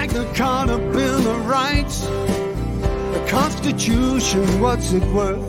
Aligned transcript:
Magna 0.00 0.32
Carta, 0.32 0.78
Bill 0.78 1.28
of 1.28 1.46
Rights, 1.46 2.06
the 2.06 3.26
Constitution, 3.28 4.58
what's 4.58 4.92
it 4.92 5.02
worth? 5.12 5.46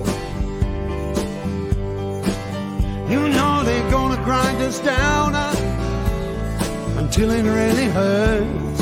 You 3.10 3.30
know 3.30 3.64
they're 3.64 3.90
gonna 3.90 4.22
grind 4.26 4.62
us 4.62 4.82
down 4.82 5.36
uh, 5.36 6.98
until 6.98 7.32
it 7.32 7.44
really 7.44 7.86
hurts. 7.86 8.82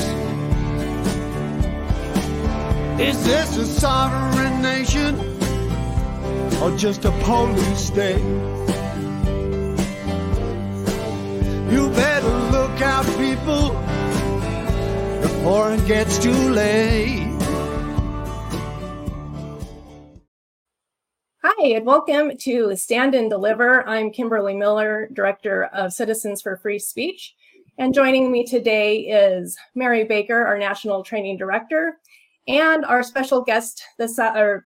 Is 2.99 3.23
this 3.23 3.57
a 3.57 3.65
sovereign 3.67 4.63
nation 4.63 5.19
or 6.63 6.75
just 6.77 7.05
a 7.05 7.11
police 7.21 7.85
state? 7.85 8.23
You 11.71 11.91
better 11.91 12.33
look 12.57 12.81
out, 12.81 13.05
people, 13.19 13.88
before 15.39 15.71
it 15.71 15.87
gets 15.87 16.19
too 16.19 16.33
late. 16.33 17.25
Hi, 21.41 21.67
and 21.75 21.85
welcome 21.85 22.35
to 22.39 22.75
Stand 22.75 23.15
and 23.15 23.29
Deliver. 23.29 23.87
I'm 23.87 24.11
Kimberly 24.11 24.53
Miller, 24.53 25.07
Director 25.13 25.69
of 25.73 25.93
Citizens 25.93 26.41
for 26.41 26.57
Free 26.57 26.77
Speech. 26.77 27.35
And 27.77 27.93
joining 27.93 28.29
me 28.33 28.45
today 28.45 28.97
is 28.97 29.57
Mary 29.75 30.03
Baker, 30.03 30.45
our 30.45 30.57
National 30.57 31.05
Training 31.05 31.37
Director, 31.37 31.99
and 32.49 32.83
our 32.83 33.01
special 33.01 33.41
guest 33.41 33.81
this 33.97 34.19
uh, 34.19 34.57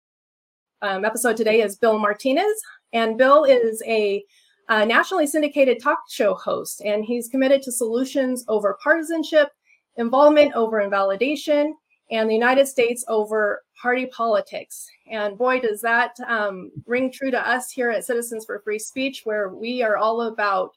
um, 0.81 1.05
episode 1.05 1.37
today 1.37 1.61
is 1.61 1.75
Bill 1.75 1.99
Martinez. 1.99 2.59
And 2.93 3.15
Bill 3.15 3.43
is 3.43 3.83
a, 3.85 4.23
a 4.69 4.83
nationally 4.87 5.27
syndicated 5.27 5.83
talk 5.83 5.99
show 6.09 6.33
host, 6.33 6.81
and 6.83 7.05
he's 7.05 7.29
committed 7.29 7.61
to 7.61 7.71
solutions 7.71 8.43
over 8.47 8.75
partisanship, 8.83 9.49
involvement 9.97 10.53
over 10.53 10.81
invalidation, 10.81 11.75
and 12.11 12.29
the 12.29 12.33
United 12.33 12.67
States 12.67 13.03
over 13.07 13.63
party 13.81 14.05
politics. 14.07 14.87
And 15.09 15.37
boy, 15.37 15.59
does 15.59 15.81
that 15.81 16.15
um, 16.27 16.71
ring 16.85 17.11
true 17.11 17.31
to 17.31 17.49
us 17.49 17.71
here 17.71 17.89
at 17.89 18.05
Citizens 18.05 18.45
for 18.45 18.59
Free 18.59 18.79
Speech, 18.79 19.21
where 19.23 19.49
we 19.49 19.81
are 19.81 19.97
all 19.97 20.23
about 20.23 20.71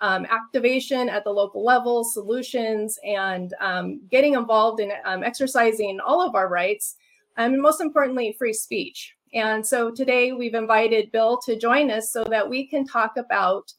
um, 0.00 0.26
activation 0.26 1.08
at 1.08 1.24
the 1.24 1.30
local 1.30 1.64
level, 1.64 2.04
solutions, 2.04 2.98
and 3.04 3.54
um, 3.60 4.00
getting 4.10 4.34
involved 4.34 4.80
in 4.80 4.92
um, 5.04 5.22
exercising 5.22 6.00
all 6.00 6.26
of 6.26 6.34
our 6.34 6.48
rights, 6.48 6.96
and 7.36 7.60
most 7.60 7.80
importantly, 7.80 8.34
free 8.38 8.52
speech. 8.52 9.14
And 9.32 9.64
so 9.64 9.90
today 9.90 10.32
we've 10.32 10.54
invited 10.54 11.12
Bill 11.12 11.38
to 11.46 11.56
join 11.56 11.90
us 11.90 12.10
so 12.10 12.24
that 12.24 12.48
we 12.48 12.66
can 12.66 12.84
talk 12.84 13.16
about 13.16 13.72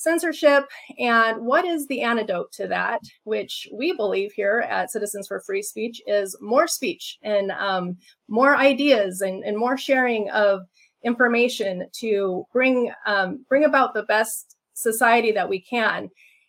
censorship 0.00 0.64
and 0.98 1.44
what 1.44 1.64
is 1.64 1.86
the 1.86 2.00
antidote 2.00 2.50
to 2.52 2.66
that, 2.66 3.00
which 3.24 3.68
we 3.72 3.92
believe 3.92 4.32
here 4.32 4.64
at 4.68 4.90
Citizens 4.90 5.28
for 5.28 5.40
Free 5.40 5.62
Speech 5.62 6.00
is 6.06 6.36
more 6.40 6.66
speech 6.66 7.18
and 7.22 7.50
um, 7.52 7.96
more 8.28 8.56
ideas 8.56 9.20
and, 9.20 9.44
and, 9.44 9.58
more 9.58 9.76
sharing 9.76 10.30
of 10.30 10.62
information 11.04 11.86
to 11.92 12.46
bring 12.52 12.90
um, 13.06 13.44
bring 13.48 13.64
about 13.64 13.92
the 13.92 14.04
best 14.04 14.56
society 14.72 15.32
that 15.32 15.48
we 15.48 15.60
can. 15.60 16.08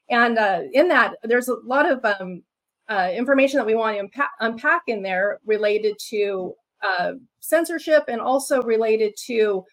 And 0.09 0.37
uh, 0.37 0.61
in 0.71 0.87
that, 0.87 1.15
there's 1.23 1.49
a 1.49 1.55
lot 1.65 1.89
of 1.89 2.03
um, 2.05 2.43
uh, 2.89 3.09
information 3.13 3.57
that 3.57 3.65
we 3.65 3.75
want 3.75 3.97
to 3.97 4.23
unpack, 4.39 4.83
in 4.87 5.01
there 5.01 5.39
related 5.45 5.95
to 6.09 6.53
uh, 6.81 7.13
censorship 7.39 8.03
and 8.07 8.19
also 8.21 8.61
related 8.63 9.13
to 9.25 9.63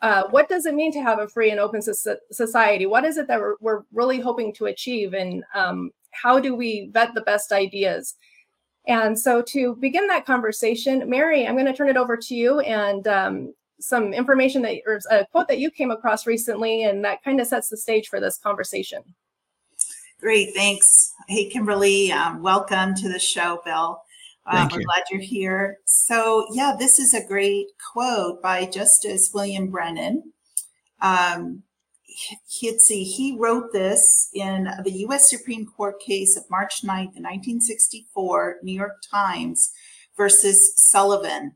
uh, 0.00 0.24
what 0.30 0.48
does 0.48 0.66
it 0.66 0.74
mean 0.74 0.92
to 0.92 1.02
have 1.02 1.18
a 1.18 1.28
free 1.28 1.50
and 1.50 1.58
open 1.58 1.82
so- 1.82 2.16
society? 2.30 2.86
What 2.86 3.04
is 3.04 3.16
it 3.16 3.26
that 3.28 3.40
we're, 3.40 3.56
we're 3.60 3.82
really 3.92 4.20
hoping 4.20 4.52
to 4.54 4.66
achieve? 4.66 5.14
And 5.14 5.44
um, 5.54 5.90
how 6.12 6.38
do 6.38 6.54
we 6.54 6.90
vet 6.92 7.14
the 7.14 7.22
best 7.22 7.52
ideas? 7.52 8.14
And 8.86 9.18
so, 9.18 9.42
to 9.42 9.76
begin 9.76 10.06
that 10.06 10.24
conversation, 10.24 11.08
Mary, 11.10 11.46
I'm 11.46 11.54
going 11.54 11.66
to 11.66 11.74
turn 11.74 11.90
it 11.90 11.98
over 11.98 12.16
to 12.16 12.34
you 12.34 12.60
and 12.60 13.06
um, 13.06 13.54
some 13.80 14.14
information 14.14 14.62
that, 14.62 14.76
or 14.86 15.00
a 15.10 15.26
quote 15.26 15.48
that 15.48 15.58
you 15.58 15.70
came 15.70 15.90
across 15.90 16.26
recently, 16.26 16.84
and 16.84 17.04
that 17.04 17.22
kind 17.22 17.40
of 17.40 17.46
sets 17.46 17.68
the 17.68 17.76
stage 17.76 18.08
for 18.08 18.18
this 18.18 18.38
conversation. 18.38 19.02
Great, 20.20 20.54
thanks. 20.54 21.12
Hey, 21.28 21.50
Kimberly, 21.50 22.10
um, 22.10 22.42
welcome 22.42 22.94
to 22.94 23.08
the 23.08 23.18
show, 23.18 23.60
Bill. 23.64 24.02
Um, 24.50 24.68
we're 24.72 24.82
glad 24.82 25.04
you're 25.10 25.20
here. 25.20 25.78
So, 25.84 26.46
yeah, 26.52 26.74
this 26.78 26.98
is 26.98 27.12
a 27.12 27.26
great 27.26 27.66
quote 27.92 28.42
by 28.42 28.64
Justice 28.64 29.30
William 29.34 29.70
Brennan. 29.70 30.32
Um, 31.02 31.64
he, 32.46 32.78
see, 32.78 33.04
he 33.04 33.36
wrote 33.38 33.72
this 33.72 34.30
in 34.34 34.68
the 34.84 34.92
U.S. 35.00 35.28
Supreme 35.28 35.66
Court 35.66 36.00
case 36.00 36.36
of 36.36 36.44
March 36.50 36.82
9th, 36.82 37.14
1964, 37.14 38.56
New 38.62 38.72
York 38.72 39.02
Times 39.10 39.70
versus 40.16 40.72
Sullivan. 40.76 41.52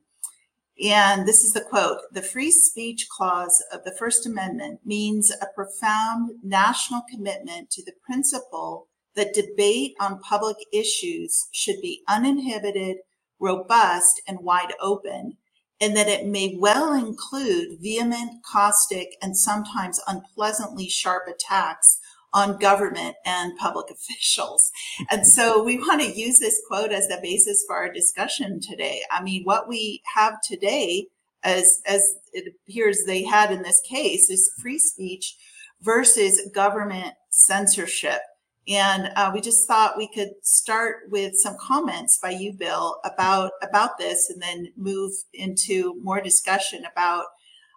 And 0.82 1.26
this 1.26 1.44
is 1.44 1.52
the 1.52 1.60
quote 1.60 1.98
The 2.12 2.22
free 2.22 2.50
speech 2.50 3.08
clause 3.08 3.62
of 3.72 3.84
the 3.84 3.94
First 3.98 4.26
Amendment 4.26 4.80
means 4.84 5.30
a 5.30 5.46
profound 5.54 6.32
national 6.42 7.02
commitment 7.10 7.70
to 7.70 7.84
the 7.84 7.92
principle 8.04 8.88
that 9.16 9.34
debate 9.34 9.94
on 10.00 10.20
public 10.20 10.56
issues 10.72 11.48
should 11.52 11.80
be 11.80 12.02
uninhibited, 12.08 12.98
robust, 13.38 14.22
and 14.26 14.40
wide 14.40 14.72
open, 14.80 15.36
and 15.80 15.96
that 15.96 16.08
it 16.08 16.26
may 16.26 16.56
well 16.58 16.92
include 16.92 17.80
vehement, 17.80 18.42
caustic, 18.44 19.16
and 19.20 19.36
sometimes 19.36 20.00
unpleasantly 20.06 20.88
sharp 20.88 21.24
attacks 21.28 21.98
on 22.32 22.58
government 22.58 23.16
and 23.26 23.56
public 23.58 23.90
officials. 23.90 24.70
And 25.10 25.26
so 25.26 25.62
we 25.62 25.78
want 25.78 26.00
to 26.02 26.18
use 26.18 26.38
this 26.38 26.60
quote 26.68 26.92
as 26.92 27.08
the 27.08 27.18
basis 27.22 27.64
for 27.66 27.76
our 27.76 27.92
discussion 27.92 28.60
today. 28.60 29.02
I 29.10 29.22
mean, 29.22 29.42
what 29.44 29.68
we 29.68 30.02
have 30.14 30.40
today, 30.40 31.08
as, 31.42 31.82
as 31.86 32.14
it 32.32 32.54
appears 32.68 33.04
they 33.04 33.24
had 33.24 33.50
in 33.50 33.62
this 33.62 33.80
case, 33.88 34.30
is 34.30 34.52
free 34.60 34.78
speech 34.78 35.36
versus 35.82 36.48
government 36.54 37.14
censorship. 37.30 38.20
And 38.68 39.10
uh, 39.16 39.30
we 39.34 39.40
just 39.40 39.66
thought 39.66 39.98
we 39.98 40.08
could 40.08 40.30
start 40.42 41.10
with 41.10 41.34
some 41.36 41.56
comments 41.60 42.18
by 42.22 42.30
you, 42.30 42.52
Bill, 42.52 43.00
about 43.04 43.52
about 43.62 43.98
this, 43.98 44.30
and 44.30 44.40
then 44.40 44.72
move 44.76 45.12
into 45.34 46.00
more 46.02 46.20
discussion 46.20 46.84
about, 46.90 47.24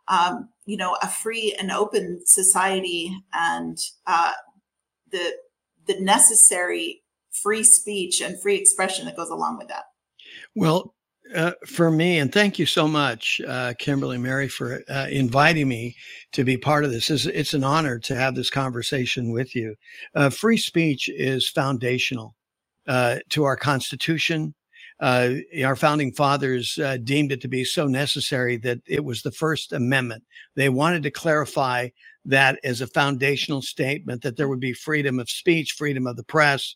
um, 0.07 0.49
you 0.65 0.77
know, 0.77 0.95
a 1.01 1.07
free 1.07 1.55
and 1.57 1.71
open 1.71 2.21
society 2.25 3.17
and 3.33 3.77
uh, 4.05 4.33
the 5.11 5.33
the 5.87 5.99
necessary 5.99 7.03
free 7.31 7.63
speech 7.63 8.21
and 8.21 8.41
free 8.41 8.55
expression 8.55 9.05
that 9.05 9.17
goes 9.17 9.29
along 9.29 9.57
with 9.57 9.67
that. 9.67 9.85
Well, 10.55 10.94
uh, 11.33 11.51
for 11.65 11.89
me, 11.89 12.19
and 12.19 12.31
thank 12.31 12.59
you 12.59 12.65
so 12.65 12.87
much, 12.87 13.41
uh, 13.47 13.73
Kimberly 13.79 14.17
Mary, 14.17 14.47
for 14.47 14.83
uh, 14.89 15.07
inviting 15.09 15.67
me 15.67 15.95
to 16.33 16.43
be 16.43 16.57
part 16.57 16.85
of 16.85 16.91
this. 16.91 17.09
It's, 17.09 17.25
it's, 17.25 17.53
an 17.53 17.63
honor 17.63 17.97
to 17.99 18.15
have 18.15 18.35
this 18.35 18.49
conversation 18.49 19.31
with 19.31 19.55
you. 19.55 19.75
Uh, 20.13 20.29
free 20.29 20.57
speech 20.57 21.09
is 21.09 21.49
foundational 21.49 22.35
uh, 22.87 23.17
to 23.29 23.43
our 23.43 23.55
Constitution. 23.55 24.53
Uh, 24.99 25.35
our 25.65 25.75
founding 25.75 26.13
fathers 26.13 26.79
deemed 27.03 27.31
it 27.31 27.41
to 27.41 27.49
be 27.49 27.65
so 27.65 27.87
necessary 27.87 28.57
that 28.57 28.79
it 28.87 29.05
was 29.05 29.23
the 29.23 29.31
First 29.31 29.73
Amendment. 29.73 30.23
They 30.55 30.69
wanted 30.69 31.03
to 31.03 31.11
clarify 31.11 31.89
that 32.25 32.59
as 32.63 32.81
a 32.81 32.87
foundational 32.87 33.61
statement 33.61 34.23
that 34.23 34.37
there 34.37 34.49
would 34.49 34.61
be 34.61 34.73
freedom 34.73 35.19
of 35.19 35.29
speech, 35.29 35.73
freedom 35.73 36.07
of 36.07 36.17
the 36.17 36.23
press. 36.23 36.75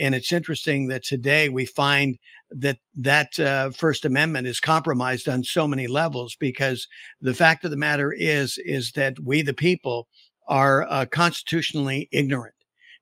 and 0.00 0.14
it's 0.14 0.32
interesting 0.32 0.88
that 0.88 1.04
today 1.04 1.48
we 1.50 1.66
find 1.66 2.18
that 2.52 2.78
that 2.96 3.38
uh, 3.40 3.70
First 3.72 4.06
Amendment 4.06 4.48
is 4.48 4.60
compromised 4.60 5.28
on 5.28 5.44
so 5.44 5.68
many 5.68 5.88
levels 5.88 6.36
because 6.40 6.88
the 7.22 7.34
fact 7.34 7.64
of 7.66 7.72
the 7.72 7.78
matter 7.78 8.12
is 8.12 8.58
is 8.64 8.92
that 8.94 9.18
we 9.20 9.42
the 9.42 9.54
people 9.54 10.08
are 10.48 10.86
uh, 10.90 11.06
constitutionally 11.12 12.08
ignorant. 12.12 12.55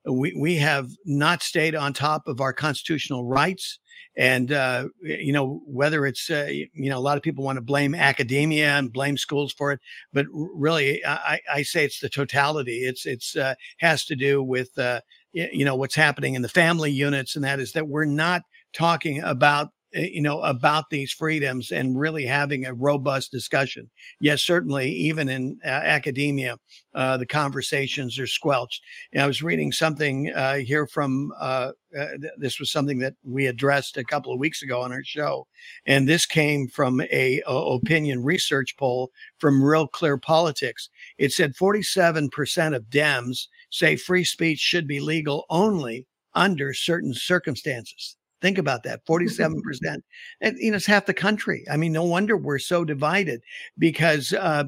We 0.07 0.33
we 0.37 0.57
have 0.57 0.89
not 1.05 1.41
stayed 1.41 1.75
on 1.75 1.93
top 1.93 2.27
of 2.27 2.39
our 2.39 2.53
constitutional 2.53 3.25
rights, 3.25 3.79
and 4.15 4.51
uh, 4.51 4.89
you 5.01 5.33
know 5.33 5.61
whether 5.65 6.05
it's 6.05 6.29
uh, 6.29 6.47
you 6.49 6.89
know 6.89 6.97
a 6.97 6.99
lot 6.99 7.17
of 7.17 7.23
people 7.23 7.43
want 7.43 7.57
to 7.57 7.61
blame 7.61 7.95
academia 7.95 8.77
and 8.77 8.93
blame 8.93 9.17
schools 9.17 9.51
for 9.51 9.71
it, 9.71 9.79
but 10.13 10.25
really 10.31 11.03
I, 11.05 11.39
I 11.51 11.63
say 11.63 11.85
it's 11.85 11.99
the 11.99 12.09
totality. 12.09 12.85
It's 12.85 13.05
it's 13.05 13.35
uh, 13.35 13.55
has 13.79 14.05
to 14.05 14.15
do 14.15 14.43
with 14.43 14.77
uh, 14.77 15.01
you 15.33 15.65
know 15.65 15.75
what's 15.75 15.95
happening 15.95 16.35
in 16.35 16.41
the 16.41 16.49
family 16.49 16.91
units, 16.91 17.35
and 17.35 17.43
that 17.43 17.59
is 17.59 17.71
that 17.73 17.87
we're 17.87 18.05
not 18.05 18.43
talking 18.73 19.21
about 19.21 19.69
you 19.95 20.21
know 20.21 20.41
about 20.41 20.89
these 20.89 21.11
freedoms 21.11 21.71
and 21.71 21.97
really 21.97 22.25
having 22.25 22.65
a 22.65 22.73
robust 22.73 23.31
discussion. 23.31 23.89
Yes 24.19 24.41
certainly 24.41 24.91
even 24.91 25.29
in 25.29 25.57
uh, 25.63 25.69
academia 25.69 26.57
uh, 26.93 27.17
the 27.17 27.25
conversations 27.25 28.19
are 28.19 28.27
squelched. 28.27 28.81
And 29.13 29.23
i 29.23 29.27
was 29.27 29.41
reading 29.41 29.71
something 29.71 30.31
uh, 30.33 30.55
here 30.55 30.85
from 30.87 31.31
uh, 31.39 31.71
uh, 31.97 32.07
th- 32.21 32.33
this 32.37 32.59
was 32.59 32.71
something 32.71 32.99
that 32.99 33.13
we 33.23 33.47
addressed 33.47 33.97
a 33.97 34.03
couple 34.03 34.33
of 34.33 34.39
weeks 34.39 34.61
ago 34.61 34.81
on 34.81 34.91
our 34.91 35.03
show 35.03 35.47
and 35.85 36.07
this 36.07 36.25
came 36.25 36.67
from 36.67 37.01
a, 37.01 37.41
a 37.47 37.53
opinion 37.53 38.23
research 38.23 38.75
poll 38.77 39.11
from 39.39 39.63
real 39.63 39.87
clear 39.87 40.17
politics. 40.17 40.89
It 41.17 41.31
said 41.31 41.55
47% 41.55 42.75
of 42.75 42.83
dems 42.85 43.47
say 43.69 43.95
free 43.95 44.23
speech 44.23 44.59
should 44.59 44.87
be 44.87 44.99
legal 44.99 45.45
only 45.49 46.07
under 46.33 46.73
certain 46.73 47.13
circumstances 47.13 48.17
Think 48.41 48.57
about 48.57 48.83
that 48.83 49.05
47%. 49.05 50.03
and, 50.41 50.57
you 50.59 50.71
know, 50.71 50.77
it's 50.77 50.85
half 50.85 51.05
the 51.05 51.13
country. 51.13 51.65
I 51.71 51.77
mean, 51.77 51.91
no 51.91 52.03
wonder 52.03 52.37
we're 52.37 52.59
so 52.59 52.83
divided 52.83 53.41
because, 53.77 54.33
uh, 54.33 54.65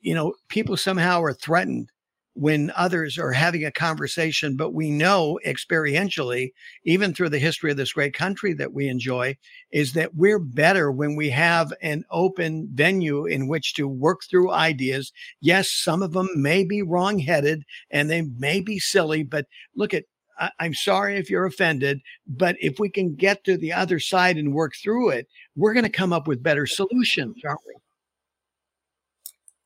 you 0.00 0.14
know, 0.14 0.34
people 0.48 0.76
somehow 0.76 1.22
are 1.22 1.32
threatened 1.32 1.90
when 2.34 2.72
others 2.76 3.18
are 3.18 3.32
having 3.32 3.64
a 3.64 3.72
conversation, 3.72 4.56
but 4.56 4.72
we 4.72 4.90
know 4.90 5.38
experientially, 5.44 6.52
even 6.84 7.12
through 7.12 7.28
the 7.28 7.38
history 7.38 7.70
of 7.70 7.76
this 7.76 7.92
great 7.92 8.14
country 8.14 8.54
that 8.54 8.72
we 8.72 8.88
enjoy, 8.88 9.36
is 9.72 9.92
that 9.94 10.14
we're 10.14 10.38
better 10.38 10.92
when 10.92 11.16
we 11.16 11.28
have 11.28 11.72
an 11.82 12.04
open 12.10 12.68
venue 12.72 13.26
in 13.26 13.48
which 13.48 13.74
to 13.74 13.88
work 13.88 14.20
through 14.30 14.52
ideas. 14.52 15.12
Yes, 15.40 15.70
some 15.70 16.02
of 16.02 16.12
them 16.12 16.28
may 16.34 16.64
be 16.64 16.82
wrong-headed 16.82 17.64
and 17.90 18.08
they 18.08 18.22
may 18.22 18.60
be 18.60 18.78
silly, 18.78 19.22
but 19.24 19.46
look 19.74 19.92
at 19.92 20.04
I, 20.40 20.50
am 20.60 20.74
sorry 20.74 21.16
if 21.16 21.28
you're 21.28 21.46
offended, 21.46 22.00
but 22.26 22.56
if 22.60 22.78
we 22.78 22.88
can 22.88 23.14
get 23.14 23.44
to 23.44 23.56
the 23.56 23.72
other 23.72 24.00
side 24.00 24.36
and 24.36 24.54
work 24.54 24.72
through 24.82 25.10
it, 25.10 25.28
we're 25.54 25.74
going 25.74 25.84
to 25.84 25.90
come 25.90 26.12
up 26.12 26.26
with 26.26 26.42
better 26.42 26.66
solutions, 26.66 27.36
aren't 27.44 27.60
we? 27.66 27.74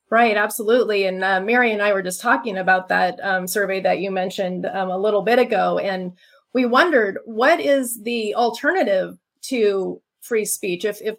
Right, 0.09 0.37
absolutely. 0.37 1.05
And 1.05 1.23
uh, 1.23 1.41
Mary 1.41 1.71
and 1.71 1.81
I 1.81 1.91
were 1.93 2.03
just 2.03 2.21
talking 2.21 2.57
about 2.57 2.87
that 2.89 3.19
um, 3.23 3.47
survey 3.47 3.81
that 3.81 3.99
you 3.99 4.11
mentioned 4.11 4.65
um, 4.67 4.89
a 4.89 4.97
little 4.97 5.23
bit 5.23 5.39
ago. 5.39 5.79
And 5.79 6.13
we 6.53 6.65
wondered 6.65 7.19
what 7.25 7.59
is 7.59 8.01
the 8.03 8.35
alternative 8.35 9.17
to 9.43 10.01
free 10.21 10.45
speech? 10.45 10.85
If, 10.85 11.01
if 11.01 11.15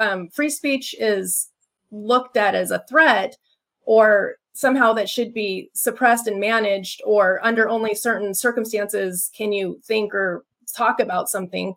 um, 0.00 0.28
free 0.28 0.50
speech 0.50 0.94
is 0.98 1.48
looked 1.90 2.36
at 2.36 2.54
as 2.54 2.70
a 2.70 2.84
threat 2.88 3.36
or 3.84 4.36
somehow 4.56 4.92
that 4.94 5.08
should 5.08 5.34
be 5.34 5.70
suppressed 5.74 6.26
and 6.26 6.40
managed, 6.40 7.02
or 7.04 7.40
under 7.44 7.68
only 7.68 7.94
certain 7.94 8.34
circumstances 8.34 9.30
can 9.36 9.52
you 9.52 9.80
think 9.84 10.14
or 10.14 10.44
talk 10.74 10.98
about 10.98 11.28
something. 11.28 11.74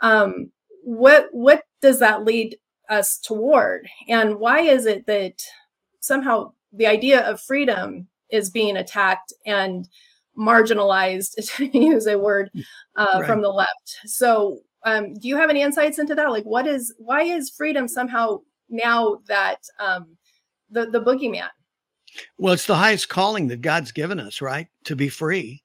Um, 0.00 0.50
what 0.82 1.28
what 1.32 1.64
does 1.80 1.98
that 2.00 2.24
lead 2.24 2.56
us 2.88 3.18
toward, 3.18 3.88
and 4.08 4.36
why 4.36 4.60
is 4.60 4.86
it 4.86 5.06
that 5.06 5.42
somehow 6.00 6.52
the 6.72 6.86
idea 6.86 7.20
of 7.28 7.40
freedom 7.40 8.06
is 8.30 8.50
being 8.50 8.76
attacked 8.76 9.32
and 9.44 9.88
marginalized, 10.38 11.34
to 11.56 11.78
use 11.78 12.06
a 12.06 12.18
word 12.18 12.50
uh, 12.96 13.06
right. 13.14 13.26
from 13.26 13.42
the 13.42 13.48
left. 13.48 13.98
So, 14.04 14.60
um, 14.84 15.14
do 15.14 15.28
you 15.28 15.36
have 15.36 15.50
any 15.50 15.62
insights 15.62 15.98
into 15.98 16.14
that? 16.14 16.30
Like, 16.30 16.44
what 16.44 16.66
is 16.66 16.94
why 16.98 17.22
is 17.22 17.50
freedom 17.50 17.88
somehow 17.88 18.40
now 18.68 19.18
that 19.26 19.58
um, 19.80 20.16
the 20.70 20.86
the 20.86 21.00
boogeyman? 21.00 21.48
Well, 22.38 22.54
it's 22.54 22.66
the 22.66 22.76
highest 22.76 23.08
calling 23.08 23.48
that 23.48 23.60
God's 23.60 23.92
given 23.92 24.20
us, 24.20 24.40
right? 24.40 24.68
To 24.84 24.96
be 24.96 25.08
free, 25.08 25.62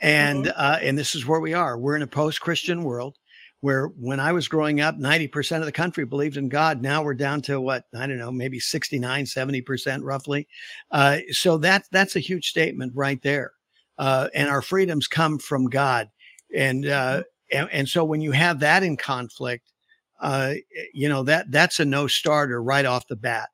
and 0.00 0.46
mm-hmm. 0.46 0.60
uh, 0.60 0.78
and 0.82 0.98
this 0.98 1.14
is 1.14 1.26
where 1.26 1.40
we 1.40 1.54
are. 1.54 1.78
We're 1.78 1.96
in 1.96 2.02
a 2.02 2.06
post-Christian 2.06 2.82
world 2.82 3.16
where 3.60 3.86
when 3.86 4.20
I 4.20 4.32
was 4.32 4.48
growing 4.48 4.80
up, 4.80 4.96
90% 4.98 5.58
of 5.58 5.64
the 5.64 5.72
country 5.72 6.04
believed 6.04 6.36
in 6.36 6.48
God. 6.48 6.80
Now 6.80 7.02
we're 7.02 7.14
down 7.14 7.42
to 7.42 7.60
what, 7.60 7.84
I 7.94 8.06
don't 8.06 8.18
know, 8.18 8.30
maybe 8.30 8.60
69, 8.60 9.24
70% 9.24 10.00
roughly. 10.02 10.46
Uh, 10.90 11.18
so 11.30 11.58
that, 11.58 11.84
that's 11.90 12.16
a 12.16 12.20
huge 12.20 12.48
statement 12.48 12.92
right 12.94 13.20
there. 13.22 13.52
Uh, 13.98 14.28
and 14.32 14.48
our 14.48 14.62
freedoms 14.62 15.08
come 15.08 15.38
from 15.38 15.66
God. 15.66 16.08
And, 16.54 16.86
uh, 16.86 17.24
and, 17.50 17.68
and, 17.72 17.88
so 17.88 18.04
when 18.04 18.20
you 18.20 18.30
have 18.30 18.60
that 18.60 18.84
in 18.84 18.96
conflict, 18.96 19.72
uh, 20.20 20.54
you 20.94 21.08
know, 21.08 21.24
that, 21.24 21.50
that's 21.50 21.80
a 21.80 21.84
no 21.84 22.06
starter 22.06 22.62
right 22.62 22.84
off 22.84 23.08
the 23.08 23.16
bat. 23.16 23.48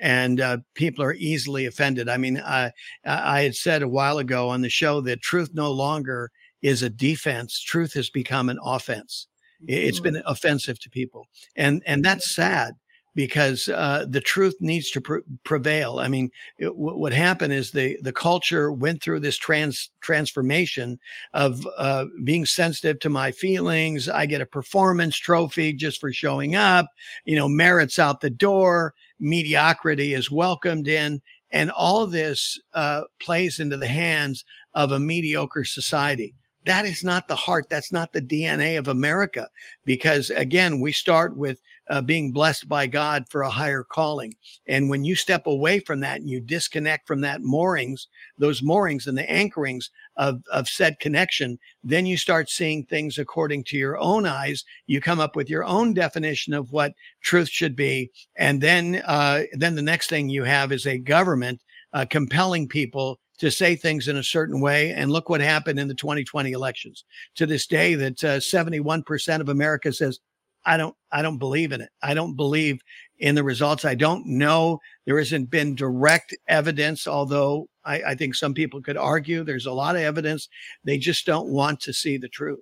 And 0.00 0.40
uh, 0.40 0.58
people 0.74 1.04
are 1.04 1.14
easily 1.14 1.66
offended. 1.66 2.08
I 2.08 2.16
mean, 2.16 2.38
I, 2.38 2.72
I 3.04 3.42
had 3.42 3.54
said 3.54 3.82
a 3.82 3.88
while 3.88 4.18
ago 4.18 4.48
on 4.48 4.62
the 4.62 4.70
show 4.70 5.00
that 5.02 5.20
truth 5.20 5.50
no 5.52 5.70
longer 5.70 6.30
is 6.62 6.82
a 6.82 6.90
defense. 6.90 7.60
Truth 7.60 7.92
has 7.94 8.10
become 8.10 8.48
an 8.48 8.58
offense 8.64 9.26
it's 9.66 10.00
been 10.00 10.22
offensive 10.26 10.78
to 10.80 10.90
people, 10.90 11.26
and 11.56 11.82
and 11.86 12.04
that's 12.04 12.34
sad 12.34 12.74
because 13.14 13.68
uh, 13.68 14.06
the 14.08 14.20
truth 14.20 14.54
needs 14.60 14.90
to 14.90 15.00
pre- 15.00 15.22
prevail. 15.44 15.98
I 15.98 16.08
mean, 16.08 16.30
it, 16.58 16.66
w- 16.66 16.96
what 16.96 17.12
happened 17.12 17.52
is 17.52 17.70
the 17.70 17.98
the 18.02 18.12
culture 18.12 18.72
went 18.72 19.02
through 19.02 19.20
this 19.20 19.36
trans 19.36 19.90
transformation 20.00 20.98
of 21.34 21.66
uh, 21.76 22.06
being 22.24 22.46
sensitive 22.46 23.00
to 23.00 23.10
my 23.10 23.32
feelings. 23.32 24.08
I 24.08 24.26
get 24.26 24.40
a 24.40 24.46
performance 24.46 25.16
trophy 25.16 25.72
just 25.72 26.00
for 26.00 26.12
showing 26.12 26.54
up. 26.54 26.86
You 27.24 27.36
know, 27.36 27.48
merits 27.48 27.98
out 27.98 28.20
the 28.20 28.30
door. 28.30 28.94
Mediocrity 29.18 30.14
is 30.14 30.30
welcomed 30.30 30.88
in, 30.88 31.20
and 31.50 31.70
all 31.70 32.06
this 32.06 32.58
uh, 32.74 33.02
plays 33.20 33.60
into 33.60 33.76
the 33.76 33.88
hands 33.88 34.44
of 34.74 34.92
a 34.92 35.00
mediocre 35.00 35.64
society 35.64 36.34
that 36.66 36.84
is 36.84 37.02
not 37.02 37.26
the 37.28 37.36
heart. 37.36 37.68
That's 37.68 37.92
not 37.92 38.12
the 38.12 38.22
DNA 38.22 38.78
of 38.78 38.88
America. 38.88 39.48
Because 39.84 40.30
again, 40.30 40.80
we 40.80 40.92
start 40.92 41.36
with 41.36 41.60
uh, 41.90 42.00
being 42.00 42.30
blessed 42.30 42.68
by 42.68 42.86
God 42.86 43.24
for 43.28 43.42
a 43.42 43.50
higher 43.50 43.82
calling. 43.82 44.34
And 44.66 44.88
when 44.88 45.04
you 45.04 45.16
step 45.16 45.46
away 45.46 45.80
from 45.80 46.00
that 46.00 46.20
and 46.20 46.30
you 46.30 46.40
disconnect 46.40 47.06
from 47.06 47.20
that 47.22 47.42
moorings, 47.42 48.06
those 48.38 48.62
moorings 48.62 49.06
and 49.06 49.18
the 49.18 49.30
anchorings 49.30 49.90
of, 50.16 50.40
of 50.52 50.68
said 50.68 51.00
connection, 51.00 51.58
then 51.82 52.06
you 52.06 52.16
start 52.16 52.48
seeing 52.48 52.84
things 52.84 53.18
according 53.18 53.64
to 53.64 53.76
your 53.76 53.98
own 53.98 54.24
eyes. 54.24 54.64
You 54.86 55.00
come 55.00 55.20
up 55.20 55.34
with 55.34 55.50
your 55.50 55.64
own 55.64 55.92
definition 55.92 56.54
of 56.54 56.70
what 56.70 56.94
truth 57.22 57.48
should 57.48 57.74
be. 57.74 58.10
And 58.36 58.60
then, 58.60 59.02
uh, 59.04 59.42
then 59.52 59.74
the 59.74 59.82
next 59.82 60.08
thing 60.08 60.28
you 60.28 60.44
have 60.44 60.70
is 60.70 60.86
a 60.86 60.98
government 60.98 61.60
uh, 61.92 62.06
compelling 62.08 62.68
people 62.68 63.18
to 63.38 63.50
say 63.50 63.74
things 63.74 64.06
in 64.06 64.16
a 64.16 64.22
certain 64.22 64.60
way. 64.60 64.92
And 64.92 65.10
look 65.10 65.28
what 65.28 65.40
happened 65.40 65.80
in 65.80 65.88
the 65.88 65.94
2020 65.94 66.52
elections. 66.52 67.04
To 67.36 67.46
this 67.46 67.66
day, 67.66 67.94
that 67.94 68.22
uh, 68.22 68.36
71% 68.38 69.40
of 69.40 69.48
America 69.48 69.92
says, 69.92 70.20
I 70.64 70.76
don't, 70.76 70.94
I 71.10 71.22
don't 71.22 71.38
believe 71.38 71.72
in 71.72 71.80
it. 71.80 71.90
I 72.02 72.14
don't 72.14 72.36
believe 72.36 72.80
in 73.18 73.34
the 73.34 73.44
results. 73.44 73.84
I 73.84 73.94
don't 73.94 74.26
know. 74.26 74.80
There 75.06 75.18
hasn't 75.18 75.50
been 75.50 75.74
direct 75.74 76.36
evidence, 76.48 77.06
although 77.06 77.68
I, 77.84 78.02
I 78.02 78.14
think 78.14 78.34
some 78.34 78.54
people 78.54 78.82
could 78.82 78.96
argue 78.96 79.42
there's 79.42 79.66
a 79.66 79.72
lot 79.72 79.96
of 79.96 80.02
evidence. 80.02 80.48
They 80.84 80.98
just 80.98 81.26
don't 81.26 81.48
want 81.48 81.80
to 81.80 81.92
see 81.92 82.16
the 82.16 82.28
truth. 82.28 82.60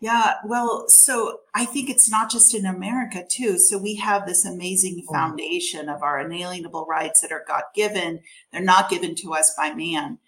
Yeah, 0.00 0.36
well, 0.46 0.88
so 0.88 1.40
I 1.54 1.66
think 1.66 1.90
it's 1.90 2.10
not 2.10 2.30
just 2.30 2.54
in 2.54 2.64
America 2.64 3.22
too. 3.28 3.58
So 3.58 3.76
we 3.76 3.96
have 3.96 4.26
this 4.26 4.46
amazing 4.46 5.04
oh. 5.06 5.12
foundation 5.12 5.90
of 5.90 6.02
our 6.02 6.18
inalienable 6.18 6.86
rights 6.86 7.20
that 7.20 7.32
are 7.32 7.44
God 7.46 7.64
given. 7.74 8.20
They're 8.50 8.62
not 8.62 8.88
given 8.88 9.14
to 9.16 9.34
us 9.34 9.54
by 9.56 9.74
man. 9.74 10.18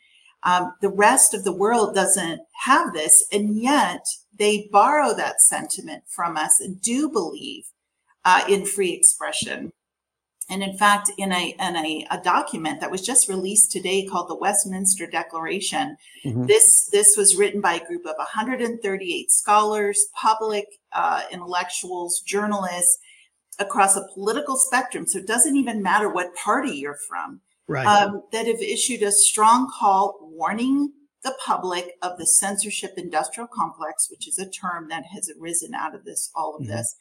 Um, 0.44 0.74
the 0.80 0.88
rest 0.88 1.34
of 1.34 1.44
the 1.44 1.52
world 1.52 1.94
doesn't 1.94 2.40
have 2.64 2.92
this, 2.92 3.24
and 3.32 3.56
yet 3.56 4.04
they 4.37 4.68
borrow 4.72 5.14
that 5.14 5.40
sentiment 5.40 6.04
from 6.06 6.37
us 6.37 6.61
and 6.61 6.80
do 6.80 7.08
believe 7.08 7.64
uh, 8.25 8.44
in 8.49 8.66
free 8.66 8.92
expression. 8.92 9.72
And 10.50 10.62
in 10.62 10.76
fact, 10.76 11.11
in 11.16 11.32
a 11.32 11.54
in 11.58 11.76
a, 11.76 12.06
a, 12.11 12.20
document 12.22 12.80
that 12.80 12.90
was 12.90 13.00
just 13.00 13.28
released 13.28 13.70
today 13.70 14.04
called 14.04 14.28
the 14.28 14.34
Westminster 14.34 15.06
Declaration, 15.06 15.96
mm-hmm. 16.25 16.46
this 16.46 16.88
this 16.90 17.16
was 17.16 17.37
written 17.37 17.61
by 17.61 17.75
a 17.75 17.87
group 17.87 18.04
of 18.04 18.16
138 18.16 19.30
scholars, 19.30 20.06
public 20.14 20.66
uh, 20.92 21.22
intellectuals, 21.30 22.20
journalists 22.20 22.99
across 23.58 23.96
a 23.96 24.06
political 24.12 24.56
spectrum. 24.56 25.06
So 25.06 25.20
it 25.20 25.26
doesn't 25.26 25.56
even 25.56 25.82
matter 25.82 26.08
what 26.08 26.34
party 26.34 26.72
you're 26.72 26.99
from. 27.08 27.40
Right. 27.73 27.87
Um, 27.87 28.23
that 28.33 28.47
have 28.47 28.61
issued 28.61 29.02
a 29.02 29.12
strong 29.12 29.71
call 29.79 30.19
warning 30.21 30.93
the 31.25 31.35
public 31.45 31.93
of 32.02 32.19
the 32.19 32.26
censorship 32.26 32.95
industrial 32.97 33.49
complex, 33.49 34.11
which 34.11 34.26
is 34.29 34.38
a 34.38 34.50
term 34.50 34.88
that 34.88 35.05
has 35.12 35.31
arisen 35.41 35.75
out 35.75 35.95
of 35.95 36.05
this 36.05 36.31
all 36.35 36.57
of 36.57 36.62
mm-hmm. 36.62 36.73
this 36.73 36.97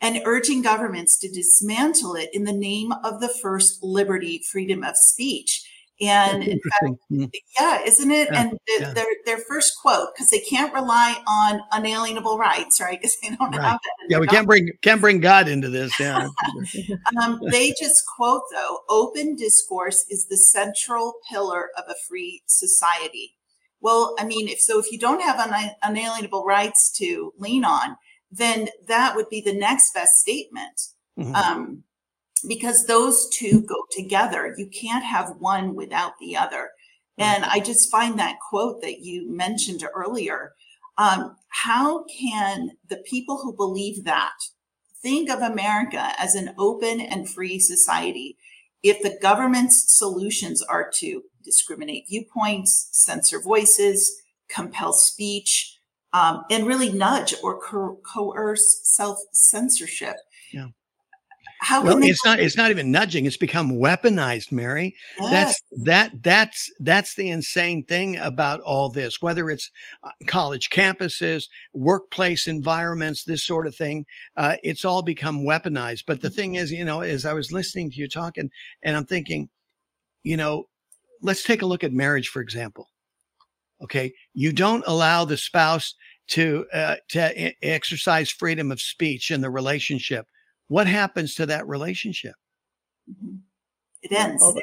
and 0.00 0.20
urging 0.24 0.62
governments 0.62 1.18
to 1.18 1.28
dismantle 1.28 2.14
it 2.14 2.30
in 2.32 2.44
the 2.44 2.52
name 2.52 2.92
of 3.04 3.20
the 3.20 3.28
first 3.28 3.82
liberty, 3.82 4.42
freedom 4.50 4.84
of 4.84 4.96
speech. 4.96 5.68
And 6.00 6.44
fact, 6.44 6.94
hmm. 7.08 7.24
yeah, 7.58 7.82
isn't 7.82 8.10
it? 8.10 8.28
Yeah, 8.30 8.40
and 8.40 8.52
the, 8.52 8.58
yeah. 8.78 8.92
their 8.92 9.06
their 9.26 9.38
first 9.38 9.76
quote 9.82 10.14
because 10.14 10.30
they 10.30 10.38
can't 10.38 10.72
rely 10.72 11.20
on 11.26 11.60
unalienable 11.72 12.38
rights, 12.38 12.80
right? 12.80 13.00
Because 13.00 13.16
they 13.20 13.30
don't 13.30 13.50
right. 13.50 13.62
have 13.62 13.80
that. 13.82 14.06
Yeah, 14.08 14.20
we 14.20 14.28
can't 14.28 14.46
bring 14.46 14.70
can't 14.82 15.00
bring 15.00 15.20
God 15.20 15.48
into 15.48 15.68
this. 15.68 15.98
Yeah. 15.98 16.28
um, 17.22 17.40
they 17.50 17.70
just 17.70 18.04
quote 18.16 18.42
though: 18.52 18.78
"Open 18.88 19.34
discourse 19.34 20.04
is 20.08 20.26
the 20.26 20.36
central 20.36 21.14
pillar 21.28 21.70
of 21.76 21.84
a 21.88 21.94
free 22.08 22.42
society." 22.46 23.34
Well, 23.80 24.14
I 24.18 24.24
mean, 24.24 24.48
if 24.48 24.60
so, 24.60 24.78
if 24.78 24.92
you 24.92 24.98
don't 24.98 25.22
have 25.22 25.38
un- 25.38 25.72
unalienable 25.82 26.44
rights 26.44 26.90
to 26.98 27.32
lean 27.38 27.64
on, 27.64 27.96
then 28.30 28.68
that 28.86 29.16
would 29.16 29.28
be 29.28 29.40
the 29.40 29.54
next 29.54 29.94
best 29.94 30.14
statement. 30.14 30.80
Mm-hmm. 31.18 31.34
Um, 31.34 31.84
because 32.46 32.86
those 32.86 33.28
two 33.30 33.62
go 33.62 33.76
together. 33.90 34.54
You 34.56 34.68
can't 34.68 35.04
have 35.04 35.36
one 35.38 35.74
without 35.74 36.12
the 36.20 36.36
other. 36.36 36.70
And 37.18 37.44
I 37.44 37.58
just 37.58 37.90
find 37.90 38.18
that 38.18 38.38
quote 38.48 38.80
that 38.82 39.00
you 39.00 39.28
mentioned 39.28 39.82
earlier. 39.92 40.52
Um, 40.98 41.36
how 41.48 42.04
can 42.04 42.70
the 42.88 42.98
people 42.98 43.38
who 43.38 43.52
believe 43.52 44.04
that 44.04 44.34
think 45.02 45.30
of 45.30 45.40
America 45.40 46.12
as 46.18 46.34
an 46.34 46.54
open 46.58 47.00
and 47.00 47.28
free 47.28 47.58
society 47.58 48.36
if 48.82 49.02
the 49.02 49.18
government's 49.20 49.96
solutions 49.96 50.62
are 50.62 50.90
to 50.94 51.22
discriminate 51.44 52.06
viewpoints, 52.08 52.88
censor 52.92 53.40
voices, 53.40 54.20
compel 54.48 54.92
speech, 54.92 55.78
um, 56.12 56.44
and 56.50 56.66
really 56.66 56.92
nudge 56.92 57.34
or 57.42 57.60
co- 57.60 57.98
coerce 58.04 58.80
self 58.82 59.18
censorship. 59.32 60.16
Yeah. 60.52 60.68
How 61.60 61.82
well, 61.82 62.02
it's 62.02 62.24
not 62.24 62.40
it's 62.40 62.56
not 62.56 62.70
even 62.70 62.90
nudging 62.90 63.26
it's 63.26 63.36
become 63.36 63.72
weaponized 63.72 64.52
mary. 64.52 64.94
Yes. 65.20 65.30
that's 65.30 65.84
that 65.84 66.22
that's 66.22 66.70
that's 66.80 67.14
the 67.14 67.30
insane 67.30 67.84
thing 67.84 68.16
about 68.18 68.60
all 68.60 68.88
this 68.88 69.20
whether 69.20 69.50
it's 69.50 69.70
uh, 70.04 70.10
college 70.26 70.70
campuses 70.70 71.48
workplace 71.72 72.46
environments 72.46 73.24
this 73.24 73.44
sort 73.44 73.66
of 73.66 73.74
thing 73.74 74.06
uh, 74.36 74.56
it's 74.62 74.84
all 74.84 75.02
become 75.02 75.44
weaponized. 75.44 76.04
But 76.06 76.20
the 76.20 76.30
thing 76.30 76.54
is 76.54 76.70
you 76.70 76.84
know 76.84 77.00
as 77.00 77.24
i 77.24 77.32
was 77.32 77.52
listening 77.52 77.90
to 77.90 77.96
you 77.96 78.08
talking 78.08 78.50
and 78.82 78.96
i'm 78.96 79.06
thinking 79.06 79.48
you 80.22 80.36
know 80.36 80.68
let's 81.22 81.42
take 81.42 81.62
a 81.62 81.66
look 81.66 81.82
at 81.82 81.92
marriage 81.92 82.28
for 82.28 82.40
example 82.40 82.88
okay? 83.82 84.12
You 84.34 84.52
don't 84.52 84.84
allow 84.86 85.24
the 85.24 85.36
spouse 85.36 85.94
to 86.28 86.66
uh, 86.72 86.96
to 87.08 87.64
exercise 87.64 88.30
freedom 88.30 88.70
of 88.70 88.80
speech 88.80 89.30
in 89.30 89.40
the 89.40 89.50
relationship 89.50 90.26
what 90.68 90.86
happens 90.86 91.34
to 91.36 91.46
that 91.46 91.66
relationship? 91.66 92.34
Mhm. 93.10 93.40
it 94.02 94.12
ends. 94.12 94.42
Well, 94.42 94.54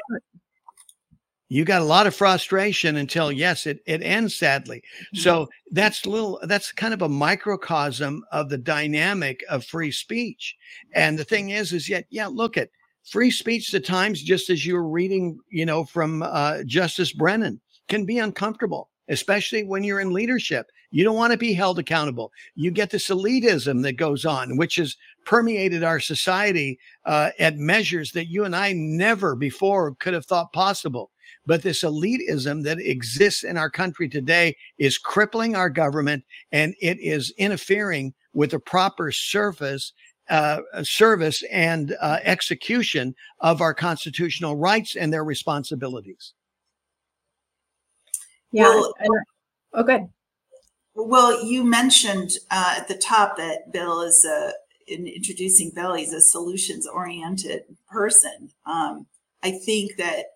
you 1.48 1.64
got 1.64 1.82
a 1.82 1.84
lot 1.84 2.06
of 2.06 2.14
frustration 2.14 2.96
until 2.96 3.30
yes 3.30 3.66
it 3.66 3.80
it 3.86 4.02
ends 4.02 4.34
sadly. 4.34 4.82
So 5.14 5.48
that's 5.70 6.06
little 6.06 6.40
that's 6.44 6.72
kind 6.72 6.92
of 6.92 7.02
a 7.02 7.08
microcosm 7.08 8.24
of 8.32 8.48
the 8.48 8.58
dynamic 8.58 9.44
of 9.48 9.64
free 9.64 9.92
speech. 9.92 10.56
And 10.94 11.18
the 11.18 11.24
thing 11.24 11.50
is 11.50 11.72
is 11.72 11.88
yet 11.88 12.06
yeah 12.10 12.26
look 12.26 12.56
at 12.56 12.70
free 13.04 13.30
speech 13.30 13.72
at 13.74 13.84
times 13.84 14.22
just 14.22 14.50
as 14.50 14.66
you 14.66 14.74
were 14.74 14.88
reading 14.88 15.38
you 15.50 15.64
know 15.66 15.84
from 15.84 16.22
uh, 16.22 16.64
justice 16.64 17.12
brennan 17.12 17.60
can 17.88 18.04
be 18.04 18.18
uncomfortable 18.18 18.90
especially 19.08 19.62
when 19.62 19.84
you're 19.84 20.00
in 20.00 20.12
leadership. 20.12 20.66
You 20.90 21.04
don't 21.04 21.14
want 21.16 21.30
to 21.30 21.38
be 21.38 21.52
held 21.52 21.78
accountable. 21.78 22.32
You 22.56 22.72
get 22.72 22.90
this 22.90 23.08
elitism 23.08 23.82
that 23.84 23.92
goes 23.92 24.24
on 24.24 24.56
which 24.56 24.76
has 24.76 24.96
permeated 25.26 25.84
our 25.84 26.00
society 26.00 26.78
uh, 27.04 27.30
at 27.38 27.58
measures 27.58 28.12
that 28.12 28.28
you 28.28 28.44
and 28.44 28.56
i 28.56 28.72
never 28.72 29.36
before 29.36 29.94
could 29.96 30.14
have 30.14 30.24
thought 30.24 30.52
possible 30.52 31.10
but 31.44 31.62
this 31.62 31.82
elitism 31.82 32.64
that 32.64 32.78
exists 32.78 33.44
in 33.44 33.58
our 33.58 33.70
country 33.70 34.08
today 34.08 34.56
is 34.78 34.96
crippling 34.96 35.54
our 35.54 35.68
government 35.68 36.24
and 36.52 36.74
it 36.80 36.98
is 37.00 37.32
interfering 37.36 38.14
with 38.32 38.52
the 38.52 38.58
proper 38.58 39.12
service 39.12 39.92
uh, 40.28 40.60
service 40.82 41.44
and 41.52 41.96
uh, 42.00 42.18
execution 42.24 43.14
of 43.40 43.60
our 43.60 43.72
constitutional 43.72 44.56
rights 44.56 44.96
and 44.96 45.12
their 45.12 45.24
responsibilities 45.24 46.32
yeah. 48.56 48.68
Well- 48.68 48.94
and, 48.98 49.10
oh, 49.74 49.82
good. 49.82 50.08
Well, 50.94 51.44
you 51.44 51.62
mentioned 51.62 52.30
uh, 52.50 52.76
at 52.78 52.88
the 52.88 52.96
top 52.96 53.36
that 53.36 53.70
Bill 53.70 54.00
is 54.00 54.24
a, 54.24 54.52
in 54.88 55.06
introducing 55.06 55.72
Bill, 55.74 55.94
he's 55.94 56.12
a 56.12 56.20
solutions 56.20 56.86
oriented 56.86 57.62
person. 57.90 58.50
Um, 58.66 59.06
I 59.42 59.52
think 59.52 59.92
that 59.98 60.26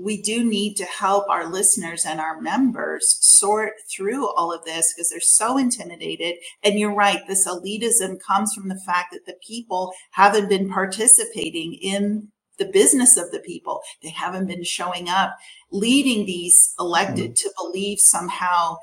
we 0.00 0.22
do 0.22 0.44
need 0.44 0.74
to 0.76 0.84
help 0.84 1.28
our 1.28 1.50
listeners 1.50 2.04
and 2.06 2.20
our 2.20 2.40
members 2.40 3.18
sort 3.20 3.74
through 3.94 4.28
all 4.34 4.52
of 4.52 4.64
this 4.64 4.92
because 4.92 5.10
they're 5.10 5.20
so 5.20 5.58
intimidated. 5.58 6.36
And 6.62 6.78
you're 6.78 6.94
right, 6.94 7.20
this 7.28 7.46
elitism 7.46 8.18
comes 8.26 8.54
from 8.54 8.68
the 8.68 8.80
fact 8.86 9.12
that 9.12 9.26
the 9.26 9.36
people 9.46 9.92
haven't 10.12 10.48
been 10.48 10.68
participating 10.70 11.74
in 11.74 12.28
the 12.58 12.66
business 12.66 13.16
of 13.16 13.30
the 13.32 13.40
people. 13.40 13.82
They 14.02 14.10
haven't 14.10 14.46
been 14.46 14.64
showing 14.64 15.08
up, 15.08 15.36
leading 15.70 16.26
these 16.26 16.74
elected 16.78 17.36
to 17.36 17.50
believe 17.58 17.98
somehow 18.00 18.76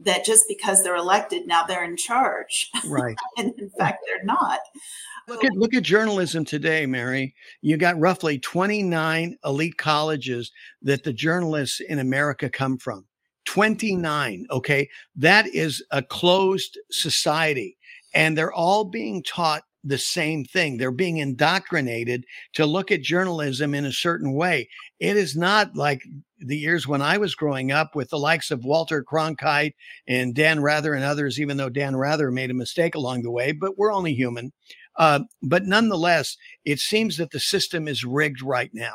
that 0.00 0.24
just 0.24 0.44
because 0.48 0.82
they're 0.82 0.96
elected 0.96 1.46
now 1.46 1.64
they're 1.64 1.84
in 1.84 1.96
charge 1.96 2.70
right 2.86 3.16
and 3.36 3.52
in 3.58 3.70
fact 3.70 4.04
they're 4.06 4.24
not 4.24 4.60
Look 5.28 5.44
at 5.44 5.52
look 5.52 5.74
at 5.74 5.82
journalism 5.82 6.42
today, 6.46 6.86
Mary. 6.86 7.34
You 7.60 7.76
got 7.76 8.00
roughly 8.00 8.38
29 8.38 9.36
elite 9.44 9.76
colleges 9.76 10.50
that 10.80 11.04
the 11.04 11.12
journalists 11.12 11.80
in 11.80 11.98
America 11.98 12.48
come 12.48 12.78
from. 12.78 13.04
29, 13.44 14.46
okay? 14.50 14.88
That 15.16 15.46
is 15.48 15.84
a 15.90 16.02
closed 16.02 16.78
society 16.90 17.76
and 18.14 18.36
they're 18.36 18.52
all 18.52 18.84
being 18.84 19.22
taught 19.22 19.62
the 19.84 19.98
same 19.98 20.44
thing. 20.44 20.76
They're 20.76 20.90
being 20.90 21.18
indoctrinated 21.18 22.24
to 22.54 22.66
look 22.66 22.90
at 22.90 23.02
journalism 23.02 23.74
in 23.74 23.84
a 23.84 23.92
certain 23.92 24.32
way. 24.32 24.68
It 24.98 25.16
is 25.16 25.36
not 25.36 25.76
like 25.76 26.02
the 26.40 26.56
years 26.56 26.86
when 26.86 27.02
I 27.02 27.18
was 27.18 27.34
growing 27.34 27.72
up 27.72 27.94
with 27.94 28.10
the 28.10 28.18
likes 28.18 28.50
of 28.50 28.64
Walter 28.64 29.04
Cronkite 29.04 29.74
and 30.06 30.34
Dan 30.34 30.60
Rather 30.60 30.94
and 30.94 31.04
others, 31.04 31.40
even 31.40 31.56
though 31.56 31.68
Dan 31.68 31.96
Rather 31.96 32.30
made 32.30 32.50
a 32.50 32.54
mistake 32.54 32.94
along 32.94 33.22
the 33.22 33.30
way, 33.30 33.52
but 33.52 33.78
we're 33.78 33.92
only 33.92 34.14
human. 34.14 34.52
Uh, 34.96 35.20
but 35.42 35.64
nonetheless, 35.64 36.36
it 36.64 36.80
seems 36.80 37.16
that 37.16 37.30
the 37.30 37.40
system 37.40 37.86
is 37.86 38.04
rigged 38.04 38.42
right 38.42 38.70
now. 38.72 38.94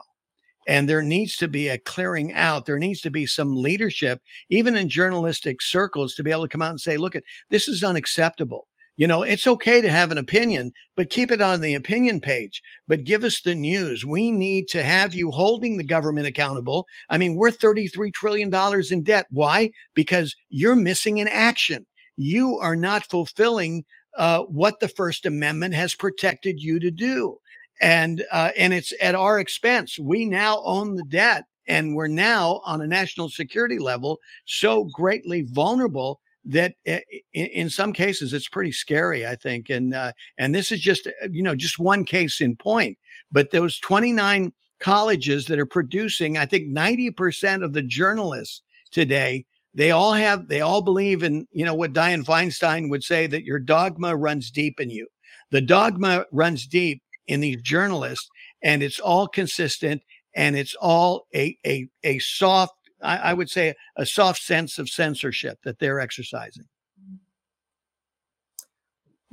And 0.65 0.87
there 0.87 1.01
needs 1.01 1.35
to 1.37 1.47
be 1.49 1.67
a 1.67 1.77
clearing 1.77 2.33
out. 2.33 2.65
There 2.65 2.79
needs 2.79 3.01
to 3.01 3.11
be 3.11 3.25
some 3.25 3.55
leadership, 3.55 4.21
even 4.49 4.77
in 4.77 4.87
journalistic 4.87 5.61
circles, 5.61 6.15
to 6.15 6.23
be 6.23 6.31
able 6.31 6.43
to 6.43 6.47
come 6.47 6.61
out 6.61 6.69
and 6.69 6.79
say, 6.79 6.95
look, 6.95 7.15
at 7.15 7.23
this 7.49 7.67
is 7.67 7.83
unacceptable. 7.83 8.67
You 8.95 9.07
know, 9.07 9.23
it's 9.23 9.47
okay 9.47 9.81
to 9.81 9.89
have 9.89 10.11
an 10.11 10.19
opinion, 10.19 10.71
but 10.95 11.09
keep 11.09 11.31
it 11.31 11.41
on 11.41 11.61
the 11.61 11.73
opinion 11.73 12.21
page. 12.21 12.61
But 12.87 13.05
give 13.05 13.23
us 13.23 13.41
the 13.41 13.55
news. 13.55 14.05
We 14.05 14.31
need 14.31 14.67
to 14.69 14.83
have 14.83 15.15
you 15.15 15.31
holding 15.31 15.77
the 15.77 15.83
government 15.83 16.27
accountable. 16.27 16.85
I 17.09 17.17
mean, 17.17 17.35
we're 17.35 17.49
$33 17.49 18.13
trillion 18.13 18.53
in 18.91 19.03
debt. 19.03 19.25
Why? 19.31 19.71
Because 19.95 20.35
you're 20.49 20.75
missing 20.75 21.17
in 21.17 21.27
action. 21.27 21.87
You 22.17 22.59
are 22.59 22.75
not 22.75 23.09
fulfilling 23.09 23.83
uh, 24.15 24.41
what 24.43 24.79
the 24.79 24.87
First 24.87 25.25
Amendment 25.25 25.73
has 25.73 25.95
protected 25.95 26.61
you 26.61 26.79
to 26.79 26.91
do, 26.91 27.39
and 27.81 28.23
uh, 28.31 28.51
and 28.55 28.71
it's 28.71 28.93
at 29.01 29.15
our 29.15 29.39
expense. 29.39 29.97
We 29.97 30.25
now 30.25 30.61
own 30.63 30.95
the 30.95 31.03
debt, 31.03 31.45
and 31.67 31.95
we're 31.95 32.07
now 32.07 32.61
on 32.63 32.81
a 32.81 32.87
national 32.87 33.29
security 33.29 33.79
level 33.79 34.19
so 34.45 34.83
greatly 34.93 35.41
vulnerable 35.41 36.19
that 36.45 36.75
uh, 36.87 36.99
in, 37.33 37.69
some 37.69 37.93
cases 37.93 38.33
it's 38.33 38.49
pretty 38.49 38.71
scary. 38.71 39.25
I 39.25 39.35
think, 39.35 39.69
and 39.69 39.93
uh, 39.93 40.11
and 40.37 40.53
this 40.53 40.71
is 40.71 40.81
just 40.81 41.07
uh, 41.07 41.27
you 41.31 41.43
know 41.43 41.55
just 41.55 41.79
one 41.79 42.05
case 42.05 42.41
in 42.41 42.55
point, 42.55 42.97
but 43.31 43.51
those 43.51 43.79
twenty 43.79 44.11
nine 44.11 44.53
colleges 44.79 45.45
that 45.45 45.59
are 45.59 45.65
producing, 45.65 46.37
I 46.37 46.45
think 46.45 46.67
ninety 46.67 47.11
percent 47.11 47.63
of 47.63 47.73
the 47.73 47.81
journalists 47.81 48.61
today 48.91 49.45
they 49.73 49.91
all 49.91 50.13
have 50.13 50.47
they 50.47 50.61
all 50.61 50.81
believe 50.81 51.23
in 51.23 51.47
you 51.51 51.65
know 51.65 51.73
what 51.73 51.93
diane 51.93 52.23
Feinstein 52.23 52.89
would 52.89 53.03
say 53.03 53.27
that 53.27 53.43
your 53.43 53.59
dogma 53.59 54.15
runs 54.15 54.51
deep 54.51 54.79
in 54.79 54.89
you. 54.89 55.07
The 55.51 55.61
dogma 55.61 56.25
runs 56.31 56.67
deep 56.67 57.01
in 57.27 57.39
these 57.39 57.61
journalists, 57.61 58.29
and 58.61 58.83
it's 58.83 58.99
all 58.99 59.27
consistent, 59.27 60.01
and 60.35 60.55
it's 60.55 60.75
all 60.75 61.27
a 61.33 61.57
a 61.65 61.87
a 62.03 62.19
soft 62.19 62.73
I, 63.03 63.17
I 63.17 63.33
would 63.33 63.49
say 63.49 63.75
a 63.97 64.05
soft 64.05 64.41
sense 64.41 64.79
of 64.79 64.89
censorship 64.89 65.59
that 65.63 65.79
they're 65.79 65.99
exercising. 65.99 66.65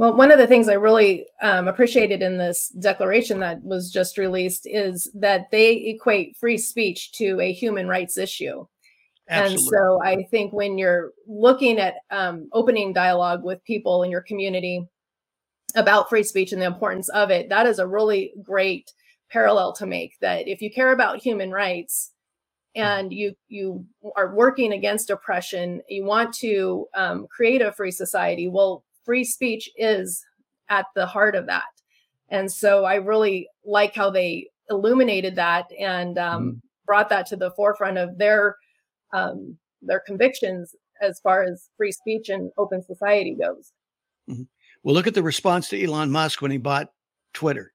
Well, 0.01 0.17
one 0.17 0.33
of 0.33 0.39
the 0.39 0.47
things 0.47 0.71
I 0.71 0.75
really 0.75 1.27
um, 1.43 1.69
appreciated 1.69 2.23
in 2.23 2.39
this 2.39 2.69
declaration 2.71 3.39
that 3.41 3.63
was 3.63 3.91
just 3.91 4.17
released 4.17 4.63
is 4.65 5.11
that 5.15 5.51
they 5.51 5.73
equate 5.73 6.39
free 6.39 6.57
speech 6.57 7.13
to 7.13 7.39
a 7.39 7.53
human 7.53 7.87
rights 7.87 8.17
issue. 8.17 8.65
Absolutely. 9.29 9.63
And 9.63 9.71
so 9.71 10.03
I 10.03 10.23
think 10.31 10.55
when 10.55 10.79
you're 10.79 11.13
looking 11.27 11.79
at 11.79 11.97
um, 12.11 12.49
opening 12.55 12.95
dialogue 12.95 13.45
with 13.45 13.63
people 13.65 14.03
in 14.03 14.11
your 14.11 14.23
community 14.23 14.89
about 15.75 16.09
free 16.09 16.23
speech 16.23 16.53
and 16.53 16.63
the 16.63 16.67
importance 16.67 17.11
of 17.11 17.31
it, 17.31 17.51
that 17.51 17.67
is 17.67 17.79
a 17.79 17.87
really 17.87 18.33
great 18.43 18.91
parallel 19.31 19.75
to 19.75 19.87
make. 19.87 20.19
That 20.21 20.49
if 20.49 20.63
you 20.63 20.71
care 20.71 20.93
about 20.93 21.23
human 21.23 21.51
rights 21.51 22.13
and 22.75 23.13
you 23.13 23.35
you 23.49 23.85
are 24.17 24.35
working 24.35 24.73
against 24.73 25.11
oppression, 25.11 25.83
you 25.89 26.05
want 26.05 26.33
to 26.35 26.87
um, 26.95 27.27
create 27.31 27.63
a 27.63 27.73
free 27.73 27.91
society. 27.91 28.49
Well, 28.49 28.85
free 29.05 29.25
speech 29.25 29.69
is 29.77 30.25
at 30.69 30.87
the 30.95 31.07
heart 31.07 31.35
of 31.35 31.47
that, 31.47 31.65
and 32.29 32.51
so 32.51 32.85
I 32.85 32.97
really 32.97 33.49
like 33.65 33.95
how 33.95 34.11
they 34.11 34.49
illuminated 34.69 35.35
that 35.37 35.67
and 35.79 36.17
um, 36.19 36.43
Mhm. 36.45 36.61
brought 36.87 37.09
that 37.09 37.27
to 37.27 37.37
the 37.37 37.51
forefront 37.53 37.99
of 37.99 38.19
their 38.19 38.57
um, 39.13 39.59
their 39.83 40.01
convictions 40.01 40.75
as 41.03 41.19
far 41.21 41.43
as 41.43 41.71
free 41.77 41.91
speech 41.93 42.29
and 42.29 42.53
open 42.59 42.83
society 42.83 43.35
goes. 43.35 43.73
Well, 44.83 44.95
look 44.95 45.07
at 45.07 45.15
the 45.15 45.23
response 45.23 45.69
to 45.71 45.83
Elon 45.83 46.11
Musk 46.11 46.41
when 46.41 46.51
he 46.51 46.59
bought 46.59 46.93
Twitter, 47.35 47.73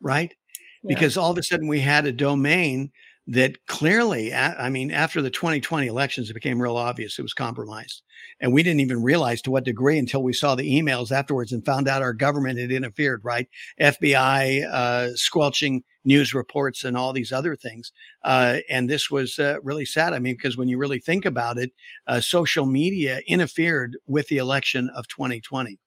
right? 0.00 0.34
Yeah. 0.82 0.94
Because 0.94 1.16
all 1.16 1.30
of 1.30 1.38
a 1.38 1.42
sudden 1.42 1.66
we 1.66 1.80
had 1.80 2.04
a 2.06 2.12
domain 2.12 2.92
that 3.26 3.66
clearly, 3.66 4.34
I 4.34 4.68
mean, 4.68 4.90
after 4.90 5.22
the 5.22 5.30
2020 5.30 5.86
elections, 5.86 6.28
it 6.28 6.34
became 6.34 6.60
real 6.60 6.76
obvious 6.76 7.18
it 7.18 7.22
was 7.22 7.32
compromised. 7.32 8.02
And 8.38 8.52
we 8.52 8.62
didn't 8.62 8.80
even 8.80 9.02
realize 9.02 9.40
to 9.42 9.50
what 9.50 9.64
degree 9.64 9.98
until 9.98 10.22
we 10.22 10.34
saw 10.34 10.54
the 10.54 10.80
emails 10.80 11.10
afterwards 11.10 11.50
and 11.50 11.64
found 11.64 11.88
out 11.88 12.02
our 12.02 12.12
government 12.12 12.58
had 12.58 12.70
interfered, 12.70 13.22
right? 13.24 13.48
FBI 13.80 14.66
uh, 14.70 15.14
squelching 15.14 15.84
news 16.04 16.34
reports 16.34 16.84
and 16.84 16.98
all 16.98 17.14
these 17.14 17.32
other 17.32 17.56
things. 17.56 17.92
Uh, 18.24 18.58
and 18.68 18.90
this 18.90 19.10
was 19.10 19.38
uh, 19.38 19.56
really 19.62 19.86
sad. 19.86 20.12
I 20.12 20.18
mean, 20.18 20.34
because 20.34 20.58
when 20.58 20.68
you 20.68 20.76
really 20.76 21.00
think 21.00 21.24
about 21.24 21.56
it, 21.56 21.72
uh, 22.06 22.20
social 22.20 22.66
media 22.66 23.20
interfered 23.26 23.96
with 24.06 24.28
the 24.28 24.36
election 24.36 24.90
of 24.94 25.08
2020 25.08 25.78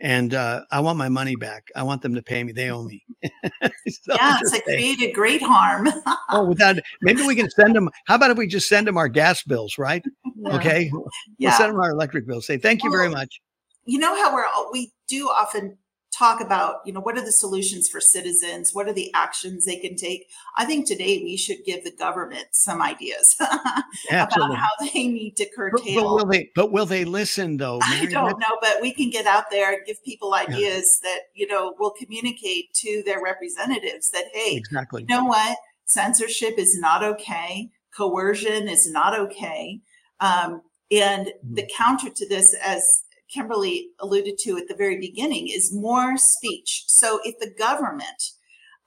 and 0.00 0.34
uh, 0.34 0.62
I 0.70 0.80
want 0.80 0.98
my 0.98 1.08
money 1.08 1.36
back. 1.36 1.68
I 1.74 1.82
want 1.82 2.02
them 2.02 2.14
to 2.14 2.22
pay 2.22 2.44
me. 2.44 2.52
They 2.52 2.70
owe 2.70 2.84
me. 2.84 3.02
so 3.22 4.14
yeah, 4.14 4.38
it's 4.40 4.52
like 4.52 4.64
created 4.64 5.14
great 5.14 5.42
harm. 5.42 5.88
oh, 6.30 6.44
without 6.44 6.76
maybe 7.00 7.22
we 7.22 7.34
can 7.34 7.48
send 7.50 7.74
them. 7.74 7.88
How 8.06 8.16
about 8.16 8.30
if 8.30 8.38
we 8.38 8.46
just 8.46 8.68
send 8.68 8.86
them 8.86 8.98
our 8.98 9.08
gas 9.08 9.42
bills, 9.42 9.78
right? 9.78 10.04
Yeah. 10.38 10.56
Okay, 10.56 10.90
yeah. 11.38 11.48
we'll 11.48 11.58
send 11.58 11.72
them 11.72 11.80
our 11.80 11.90
electric 11.90 12.26
bills. 12.26 12.46
Say 12.46 12.58
thank 12.58 12.84
you 12.84 12.90
well, 12.90 12.98
very 12.98 13.08
much. 13.08 13.40
You 13.86 13.98
know 13.98 14.14
how 14.14 14.34
we're 14.34 14.44
we 14.70 14.92
do 15.08 15.28
often 15.28 15.78
talk 16.16 16.40
about 16.40 16.76
you 16.84 16.92
know 16.92 17.00
what 17.00 17.16
are 17.16 17.24
the 17.24 17.32
solutions 17.32 17.88
for 17.88 18.00
citizens? 18.00 18.74
What 18.74 18.88
are 18.88 18.92
the 18.92 19.12
actions 19.14 19.64
they 19.64 19.76
can 19.76 19.96
take? 19.96 20.28
I 20.56 20.64
think 20.64 20.86
today 20.86 21.22
we 21.22 21.36
should 21.36 21.58
give 21.64 21.84
the 21.84 21.92
government 21.92 22.46
some 22.52 22.80
ideas 22.80 23.36
about 23.40 24.32
how 24.56 24.68
they 24.80 25.08
need 25.08 25.36
to 25.36 25.48
curtail 25.54 25.82
but, 25.82 26.02
but, 26.02 26.04
will 26.04 26.26
they 26.26 26.50
but 26.54 26.72
will 26.72 26.86
they 26.86 27.04
listen 27.04 27.56
though 27.56 27.78
i 27.82 28.06
don't 28.06 28.38
know 28.38 28.56
but 28.60 28.80
we 28.80 28.92
can 28.92 29.10
get 29.10 29.26
out 29.26 29.44
there 29.50 29.72
and 29.72 29.86
give 29.86 30.02
people 30.04 30.34
ideas 30.34 31.00
yeah. 31.02 31.10
that 31.10 31.20
you 31.34 31.46
know 31.46 31.74
will 31.78 31.92
communicate 31.98 32.72
to 32.74 33.02
their 33.04 33.22
representatives 33.22 34.10
that 34.10 34.24
hey 34.32 34.56
exactly. 34.56 35.02
you 35.02 35.14
know 35.14 35.24
what? 35.24 35.58
Censorship 35.84 36.54
is 36.58 36.78
not 36.78 37.02
okay. 37.02 37.70
Coercion 37.96 38.68
is 38.68 38.90
not 38.90 39.18
okay. 39.18 39.80
Um, 40.20 40.62
and 40.90 41.26
mm-hmm. 41.26 41.54
the 41.54 41.70
counter 41.76 42.10
to 42.10 42.28
this 42.28 42.54
as 42.64 43.04
Kimberly 43.32 43.90
alluded 44.00 44.38
to 44.38 44.56
at 44.56 44.68
the 44.68 44.74
very 44.74 44.98
beginning 44.98 45.48
is 45.48 45.74
more 45.74 46.16
speech. 46.16 46.84
So 46.86 47.20
if 47.24 47.38
the 47.38 47.52
government 47.58 48.32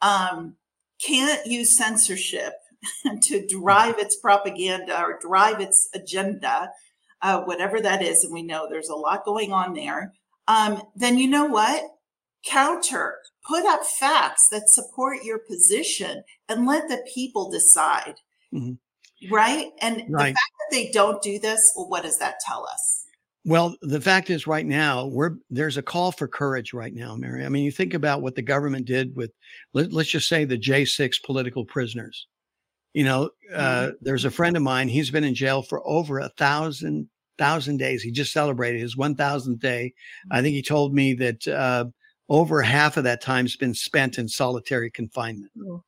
um, 0.01 0.55
can't 1.05 1.45
use 1.45 1.77
censorship 1.77 2.53
to 3.23 3.47
drive 3.47 3.97
its 3.97 4.17
propaganda 4.17 5.01
or 5.01 5.19
drive 5.21 5.59
its 5.59 5.89
agenda, 5.93 6.71
uh, 7.21 7.41
whatever 7.41 7.81
that 7.81 8.01
is, 8.01 8.23
and 8.23 8.33
we 8.33 8.43
know 8.43 8.67
there's 8.69 8.89
a 8.89 8.95
lot 8.95 9.25
going 9.25 9.51
on 9.51 9.73
there, 9.73 10.13
um, 10.47 10.81
then 10.95 11.17
you 11.17 11.27
know 11.27 11.45
what? 11.45 11.83
Counter, 12.45 13.17
put 13.47 13.65
up 13.65 13.83
facts 13.83 14.47
that 14.49 14.69
support 14.69 15.23
your 15.23 15.39
position 15.39 16.23
and 16.47 16.65
let 16.65 16.87
the 16.87 17.05
people 17.13 17.51
decide. 17.51 18.15
Mm-hmm. 18.53 19.33
Right. 19.33 19.71
And 19.81 20.05
right. 20.09 20.29
the 20.29 20.33
fact 20.33 20.53
that 20.59 20.71
they 20.71 20.89
don't 20.91 21.21
do 21.21 21.39
this, 21.39 21.73
well, 21.75 21.89
what 21.89 22.03
does 22.03 22.17
that 22.19 22.35
tell 22.45 22.65
us? 22.71 22.98
Well, 23.49 23.75
the 23.81 23.99
fact 23.99 24.29
is, 24.29 24.45
right 24.45 24.65
now, 24.65 25.07
we're 25.07 25.37
there's 25.49 25.77
a 25.77 25.81
call 25.81 26.11
for 26.11 26.27
courage 26.27 26.71
right 26.71 26.93
now, 26.93 27.15
Mary. 27.15 27.43
I 27.43 27.49
mean, 27.49 27.63
you 27.63 27.71
think 27.71 27.95
about 27.95 28.21
what 28.21 28.35
the 28.35 28.43
government 28.43 28.85
did 28.85 29.15
with, 29.15 29.31
let, 29.73 29.91
us 29.91 30.05
just 30.05 30.29
say, 30.29 30.45
the 30.45 30.55
J6 30.55 31.23
political 31.23 31.65
prisoners. 31.65 32.27
You 32.93 33.05
know, 33.05 33.31
uh, 33.51 33.57
mm-hmm. 33.57 33.91
there's 34.01 34.25
a 34.25 34.29
friend 34.29 34.55
of 34.55 34.61
mine. 34.61 34.87
He's 34.87 35.09
been 35.09 35.23
in 35.23 35.33
jail 35.33 35.63
for 35.63 35.81
over 35.87 36.19
a 36.19 36.29
thousand 36.37 37.09
thousand 37.39 37.77
days. 37.77 38.03
He 38.03 38.11
just 38.11 38.33
celebrated 38.33 38.81
his 38.81 38.95
1,000th 38.95 39.59
day. 39.59 39.95
I 40.29 40.43
think 40.43 40.53
he 40.53 40.61
told 40.61 40.93
me 40.93 41.15
that 41.15 41.47
uh, 41.47 41.85
over 42.27 42.61
half 42.61 42.97
of 42.97 43.05
that 43.05 43.21
time's 43.21 43.55
been 43.55 43.73
spent 43.73 44.19
in 44.19 44.27
solitary 44.27 44.91
confinement. 44.91 45.51
Oh 45.65 45.81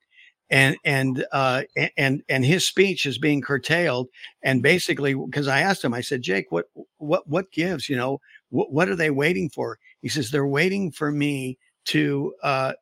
and 0.51 0.75
and 0.83 1.25
uh, 1.31 1.63
and 1.97 2.21
and 2.27 2.45
his 2.45 2.67
speech 2.67 3.05
is 3.05 3.17
being 3.17 3.41
curtailed. 3.41 4.09
And 4.43 4.61
basically, 4.61 5.15
because 5.15 5.47
I 5.47 5.61
asked 5.61 5.83
him, 5.83 5.93
I 5.93 6.01
said, 6.01 6.21
Jake, 6.21 6.51
what 6.51 6.65
what 6.97 7.27
what 7.27 7.51
gives? 7.51 7.89
You 7.89 7.95
know, 7.95 8.19
what 8.49 8.71
what 8.71 8.89
are 8.89 8.95
they 8.95 9.09
waiting 9.09 9.49
for? 9.49 9.79
He 10.01 10.09
says 10.09 10.29
they're 10.29 10.45
waiting 10.45 10.91
for 10.91 11.11
me 11.11 11.57
to, 11.85 12.33
uh, 12.43 12.73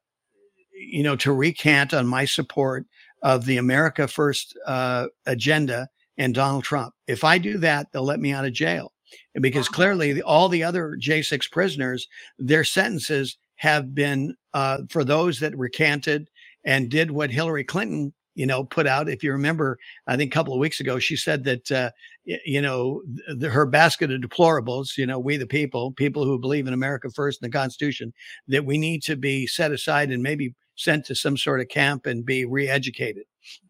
you 0.74 1.04
know, 1.04 1.16
to 1.18 1.32
recant 1.32 1.94
on 1.94 2.08
my 2.08 2.26
support 2.26 2.86
of 3.22 3.46
the 3.46 3.58
America 3.58 4.08
First 4.08 4.58
uh, 4.66 5.08
agenda 5.28 5.88
and 6.18 6.34
Donald 6.34 6.64
Trump. 6.64 6.94
If 7.08 7.24
I 7.24 7.38
do 7.38 7.60
that, 7.60 7.88
they'll 7.92 8.04
let 8.04 8.20
me 8.20 8.34
out 8.34 8.46
of 8.46 8.54
jail. 8.54 8.94
Because 9.40 9.70
clearly, 9.70 10.22
all 10.22 10.50
the 10.50 10.64
other 10.64 10.98
J6 11.00 11.52
prisoners, 11.52 12.08
their 12.38 12.64
sentences 12.64 13.38
have 13.56 13.94
been 13.94 14.36
uh, 14.54 14.80
for 14.90 15.04
those 15.04 15.40
that 15.40 15.58
recanted 15.58 16.30
and 16.66 16.90
did 16.90 17.12
what 17.12 17.32
Hillary 17.32 17.64
Clinton, 17.64 18.14
you 18.36 18.46
know, 18.46 18.64
put 18.64 18.88
out. 18.88 19.10
If 19.10 19.24
you 19.24 19.32
remember, 19.32 19.78
I 20.08 20.16
think 20.16 20.34
a 20.34 20.36
couple 20.36 20.54
of 20.54 20.60
weeks 20.60 20.80
ago, 20.80 21.00
she 21.00 21.16
said 21.16 21.44
that, 21.46 21.72
uh, 21.72 21.92
you 22.24 22.62
know, 22.62 23.02
the, 23.36 23.50
her 23.50 23.66
basket 23.66 24.12
of 24.12 24.22
deplorables, 24.22 24.98
you 24.98 25.06
know, 25.06 25.20
we 25.20 25.38
the 25.38 25.48
people, 25.48 25.92
people 25.92 26.24
who 26.26 26.40
believe 26.40 26.68
in 26.68 26.74
America 26.74 27.10
first 27.10 27.42
and 27.42 27.52
the 27.52 27.58
Constitution, 27.58 28.14
that 28.48 28.66
we 28.66 28.78
need 28.78 29.04
to 29.04 29.16
be 29.16 29.48
set 29.48 29.72
aside 29.72 30.12
and 30.12 30.24
maybe 30.24 30.54
sent 30.76 31.06
to 31.06 31.16
some 31.16 31.36
sort 31.36 31.60
of 31.60 31.68
camp 31.68 32.06
and 32.06 32.26
be 32.26 32.46
re-educated. 32.46 33.24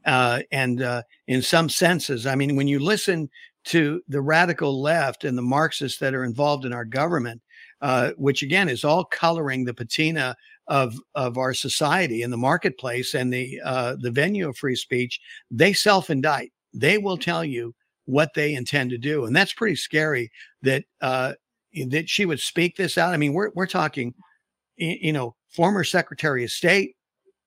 Uh, 0.06 0.42
and 0.52 0.82
uh, 0.82 1.02
in 1.28 1.42
some 1.42 1.70
senses, 1.70 2.28
I 2.28 2.36
mean, 2.36 2.56
when 2.56 2.68
you 2.68 2.80
listen 2.80 3.30
to 3.66 4.02
the 4.08 4.22
radical 4.22 4.82
left 4.82 5.24
and 5.24 5.38
the 5.38 5.42
Marxists 5.42 6.00
that 6.00 6.14
are 6.14 6.24
involved 6.24 6.66
in 6.66 6.74
our 6.74 6.86
government, 6.86 7.42
uh, 7.82 8.12
which 8.18 8.42
again 8.42 8.70
is 8.70 8.84
all 8.84 9.06
coloring 9.06 9.66
the 9.66 9.74
patina 9.74 10.36
of 10.70 10.96
of 11.16 11.38
our 11.38 11.54
society 11.54 12.22
in 12.22 12.30
the 12.30 12.38
marketplace 12.38 13.16
and 13.16 13.34
the 13.34 13.60
uh, 13.66 13.96
the 14.00 14.12
venue 14.12 14.48
of 14.48 14.58
free 14.58 14.76
speech, 14.76 15.20
they 15.52 15.74
self 15.74 16.10
indict. 16.10 16.54
They 16.74 17.00
will 17.00 17.18
tell 17.18 17.44
you 17.44 17.74
what 18.06 18.34
they 18.36 18.54
intend 18.54 18.92
to 18.92 18.98
do, 18.98 19.26
and 19.26 19.36
that's 19.36 19.54
pretty 19.54 19.76
scary. 19.76 20.32
That 20.62 20.86
uh, 21.02 21.34
that 21.88 22.08
she 22.08 22.26
would 22.26 22.40
speak 22.40 22.76
this 22.76 22.98
out. 22.98 23.14
I 23.14 23.18
mean, 23.18 23.34
we're 23.34 23.50
we're 23.56 23.68
talking, 23.68 24.14
you 24.78 25.12
know, 25.12 25.36
former 25.50 25.84
Secretary 25.84 26.44
of 26.44 26.52
State. 26.52 26.96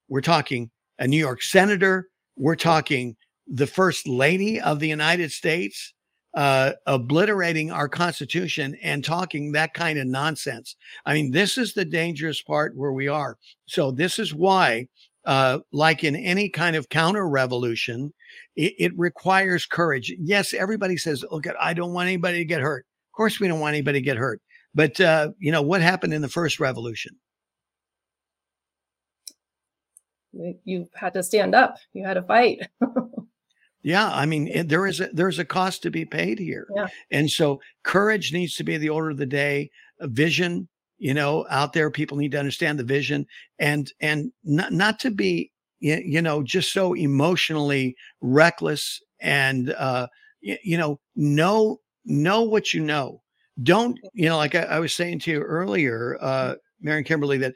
We're 0.09 0.21
talking 0.21 0.71
a 0.99 1.07
New 1.07 1.19
York 1.19 1.43
senator. 1.43 2.09
We're 2.37 2.57
talking 2.57 3.17
the 3.47 3.67
First 3.67 4.09
Lady 4.09 4.61
of 4.61 4.81
the 4.81 4.89
United 4.89 5.31
States 5.31 5.95
uh, 6.35 6.73
obliterating 6.87 7.71
our 7.71 7.89
Constitution 7.89 8.77
and 8.83 9.05
talking 9.05 9.53
that 9.53 9.75
kind 9.75 9.99
of 9.99 10.07
nonsense. 10.07 10.77
I 11.05 11.15
mean, 11.15 11.31
this 11.31 11.59
is 11.59 11.75
the 11.75 11.85
dangerous 11.85 12.41
part 12.41 12.77
where 12.77 12.93
we 12.93 13.09
are. 13.09 13.37
So, 13.67 13.91
this 13.91 14.19
is 14.19 14.35
why, 14.35 14.89
uh, 15.25 15.61
like 15.73 16.05
in 16.05 16.17
any 16.17 16.49
kind 16.49 16.75
of 16.77 16.89
counter 16.89 17.29
revolution, 17.29 18.13
it, 18.57 18.75
it, 18.79 18.99
requires 18.99 19.67
courage. 19.67 20.13
Yes, 20.19 20.55
everybody 20.55 20.97
says, 20.97 21.25
Look, 21.31 21.45
I 21.61 21.75
don't 21.75 21.93
want 21.93 22.09
anybody 22.09 22.39
to 22.39 22.45
get 22.45 22.61
hurt. 22.61 22.87
Of 23.13 23.17
course, 23.17 23.39
we 23.39 23.49
don't 23.49 23.61
want 23.61 23.75
anybody 23.75 24.01
to 24.01 24.05
get 24.05 24.17
hurt. 24.17 24.41
But, 24.75 24.99
uh, 25.01 25.33
you 25.39 25.53
know, 25.53 25.63
what 25.63 25.83
happened 25.83 26.15
in 26.15 26.23
the 26.23 26.29
first 26.29 26.59
revolution? 26.59 27.15
You 30.65 30.89
had 30.95 31.13
to 31.13 31.23
stand 31.23 31.55
up, 31.55 31.77
you 31.93 32.07
had 32.07 32.15
to 32.15 32.23
fight. 32.23 32.61
Yeah, 33.83 34.11
I 34.13 34.27
mean, 34.27 34.47
it, 34.49 34.69
there 34.69 34.87
is 34.87 35.01
a, 35.01 35.09
there's 35.13 35.41
a 35.41 35.45
cost 35.45 35.83
to 35.83 35.91
be 35.91 36.05
paid 36.05 36.39
here, 36.39 36.69
yeah. 36.75 36.87
and 37.11 37.29
so 37.29 37.61
courage 37.83 38.33
needs 38.33 38.55
to 38.57 38.65
be 38.65 38.77
the 38.77 38.89
order 38.89 39.11
of 39.11 39.17
the 39.17 39.27
day. 39.27 39.71
A 39.99 40.07
vision, 40.07 40.69
you 40.99 41.15
know, 41.15 41.47
out 41.51 41.73
there, 41.73 41.91
people 41.91 42.17
need 42.17 42.31
to 42.33 42.39
understand 42.39 42.79
the 42.79 42.85
vision, 42.85 43.27
and 43.59 43.93
and 44.01 44.31
not 44.45 44.73
not 44.73 45.01
to 45.01 45.11
be, 45.11 45.51
you 45.81 46.23
know, 46.23 46.45
just 46.45 46.73
so 46.73 46.95
emotionally 46.95 47.97
reckless, 48.21 49.01
and 49.21 49.71
uh, 49.73 50.07
you, 50.41 50.57
you 50.63 50.79
know, 50.79 51.01
know 51.17 51.81
know 52.05 52.43
what 52.43 52.73
you 52.73 52.81
know. 52.81 53.21
Don't 53.65 53.99
you 54.13 54.29
know, 54.29 54.37
like 54.37 54.55
I, 54.55 54.63
I 54.63 54.79
was 54.79 54.95
saying 54.95 55.21
to 55.21 55.33
you 55.33 55.41
earlier, 55.41 56.19
uh, 56.21 56.55
Mary 56.81 57.03
Kimberly, 57.03 57.39
that 57.39 57.55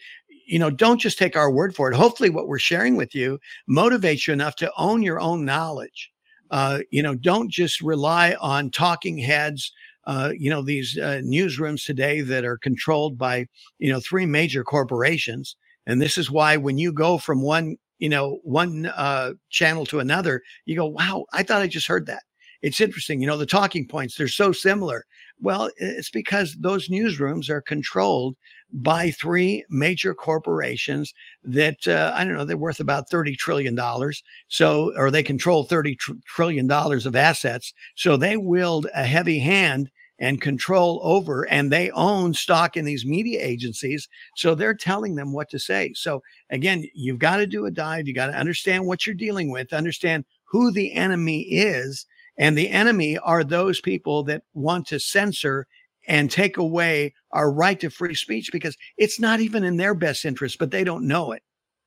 you 0.48 0.58
know, 0.58 0.70
don't 0.70 1.00
just 1.00 1.18
take 1.18 1.36
our 1.36 1.52
word 1.52 1.76
for 1.76 1.88
it. 1.88 1.96
Hopefully, 1.96 2.30
what 2.30 2.48
we're 2.48 2.58
sharing 2.58 2.96
with 2.96 3.14
you 3.14 3.38
motivates 3.70 4.26
you 4.26 4.32
enough 4.32 4.56
to 4.56 4.72
own 4.76 5.02
your 5.02 5.20
own 5.20 5.44
knowledge 5.44 6.10
uh, 6.50 6.80
you 6.90 7.02
know, 7.02 7.14
don't 7.14 7.50
just 7.50 7.80
rely 7.80 8.34
on 8.40 8.70
talking 8.70 9.18
heads. 9.18 9.72
Uh, 10.06 10.32
you 10.38 10.48
know, 10.48 10.62
these 10.62 10.96
uh, 10.98 11.20
newsrooms 11.24 11.84
today 11.84 12.20
that 12.20 12.44
are 12.44 12.58
controlled 12.58 13.18
by, 13.18 13.46
you 13.78 13.92
know, 13.92 14.00
three 14.00 14.24
major 14.26 14.62
corporations. 14.62 15.56
And 15.86 16.00
this 16.00 16.16
is 16.16 16.30
why 16.30 16.56
when 16.56 16.78
you 16.78 16.92
go 16.92 17.18
from 17.18 17.42
one, 17.42 17.76
you 17.98 18.08
know, 18.08 18.38
one 18.44 18.86
uh, 18.86 19.32
channel 19.50 19.84
to 19.86 20.00
another, 20.00 20.42
you 20.64 20.76
go, 20.76 20.86
wow, 20.86 21.24
I 21.32 21.42
thought 21.42 21.62
I 21.62 21.66
just 21.66 21.88
heard 21.88 22.06
that. 22.06 22.22
It's 22.62 22.80
interesting. 22.80 23.20
You 23.20 23.26
know, 23.26 23.36
the 23.36 23.46
talking 23.46 23.86
points, 23.86 24.16
they're 24.16 24.28
so 24.28 24.52
similar. 24.52 25.04
Well, 25.40 25.70
it's 25.76 26.10
because 26.10 26.56
those 26.58 26.88
newsrooms 26.88 27.50
are 27.50 27.60
controlled 27.60 28.36
by 28.72 29.10
three 29.10 29.64
major 29.68 30.14
corporations 30.14 31.12
that 31.44 31.86
uh, 31.86 32.12
I 32.14 32.24
don't 32.24 32.34
know 32.34 32.44
they're 32.44 32.56
worth 32.56 32.80
about 32.80 33.10
thirty 33.10 33.36
trillion 33.36 33.74
dollars. 33.74 34.22
So, 34.48 34.92
or 34.96 35.10
they 35.10 35.22
control 35.22 35.64
thirty 35.64 35.94
tr- 35.94 36.12
trillion 36.24 36.66
dollars 36.66 37.06
of 37.06 37.14
assets. 37.16 37.72
So 37.96 38.16
they 38.16 38.36
wield 38.36 38.86
a 38.94 39.04
heavy 39.04 39.38
hand 39.38 39.90
and 40.18 40.40
control 40.40 41.00
over, 41.02 41.46
and 41.50 41.70
they 41.70 41.90
own 41.90 42.32
stock 42.32 42.76
in 42.76 42.86
these 42.86 43.04
media 43.04 43.40
agencies. 43.42 44.08
So 44.36 44.54
they're 44.54 44.74
telling 44.74 45.14
them 45.14 45.32
what 45.34 45.50
to 45.50 45.58
say. 45.58 45.92
So 45.94 46.22
again, 46.50 46.86
you've 46.94 47.18
got 47.18 47.36
to 47.36 47.46
do 47.46 47.66
a 47.66 47.70
dive. 47.70 48.08
You 48.08 48.14
got 48.14 48.28
to 48.28 48.38
understand 48.38 48.86
what 48.86 49.06
you're 49.06 49.14
dealing 49.14 49.50
with. 49.50 49.74
Understand 49.74 50.24
who 50.44 50.70
the 50.72 50.94
enemy 50.94 51.42
is. 51.42 52.06
And 52.38 52.56
the 52.56 52.70
enemy 52.70 53.18
are 53.18 53.44
those 53.44 53.80
people 53.80 54.22
that 54.24 54.42
want 54.54 54.86
to 54.88 55.00
censor 55.00 55.66
and 56.06 56.30
take 56.30 56.56
away 56.56 57.14
our 57.32 57.50
right 57.50 57.80
to 57.80 57.90
free 57.90 58.14
speech 58.14 58.50
because 58.52 58.76
it's 58.96 59.18
not 59.18 59.40
even 59.40 59.64
in 59.64 59.76
their 59.76 59.94
best 59.94 60.24
interest, 60.24 60.58
but 60.58 60.70
they 60.70 60.84
don't 60.84 61.06
know 61.06 61.32
it. 61.32 61.42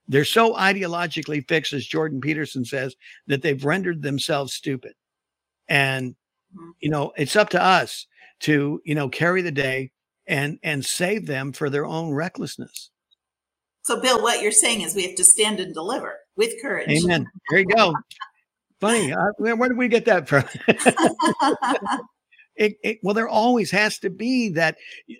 They're 0.07 0.25
so 0.25 0.55
ideologically 0.55 1.47
fixed, 1.47 1.71
as 1.71 1.85
Jordan 1.85 2.19
Peterson 2.19 2.65
says, 2.65 2.95
that 3.27 3.43
they've 3.43 3.63
rendered 3.63 4.01
themselves 4.01 4.53
stupid. 4.53 4.93
And, 5.67 6.15
mm-hmm. 6.55 6.71
you 6.79 6.89
know, 6.89 7.13
it's 7.15 7.35
up 7.35 7.49
to 7.49 7.63
us 7.63 8.07
to, 8.41 8.81
you 8.83 8.95
know, 8.95 9.07
carry 9.07 9.41
the 9.41 9.51
day 9.51 9.91
and 10.25 10.59
and 10.63 10.85
save 10.85 11.27
them 11.27 11.51
for 11.53 11.69
their 11.69 11.85
own 11.85 12.11
recklessness. 12.11 12.89
So, 13.83 13.99
Bill, 13.99 14.21
what 14.21 14.41
you're 14.41 14.51
saying 14.51 14.81
is 14.81 14.95
we 14.95 15.03
have 15.07 15.15
to 15.15 15.23
stand 15.23 15.59
and 15.59 15.73
deliver 15.73 16.17
with 16.35 16.53
courage. 16.61 16.89
Amen. 16.89 17.25
There 17.49 17.59
you 17.59 17.65
go. 17.65 17.93
Funny. 18.79 19.11
Uh, 19.11 19.17
where, 19.37 19.55
where 19.55 19.69
did 19.69 19.77
we 19.77 19.87
get 19.87 20.05
that 20.05 20.27
from? 20.27 20.45
it, 22.55 22.75
it, 22.83 22.99
well, 23.03 23.13
there 23.13 23.27
always 23.27 23.71
has 23.71 23.99
to 23.99 24.09
be 24.09 24.49
that. 24.49 24.77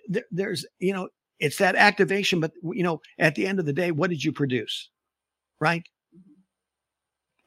There, 0.08 0.24
there's, 0.30 0.66
you 0.78 0.92
know, 0.92 1.08
it's 1.40 1.56
that 1.56 1.74
activation 1.74 2.38
but 2.38 2.52
you 2.62 2.82
know 2.82 3.00
at 3.18 3.34
the 3.34 3.46
end 3.46 3.58
of 3.58 3.66
the 3.66 3.72
day 3.72 3.90
what 3.90 4.10
did 4.10 4.22
you 4.22 4.32
produce 4.32 4.90
right 5.58 5.82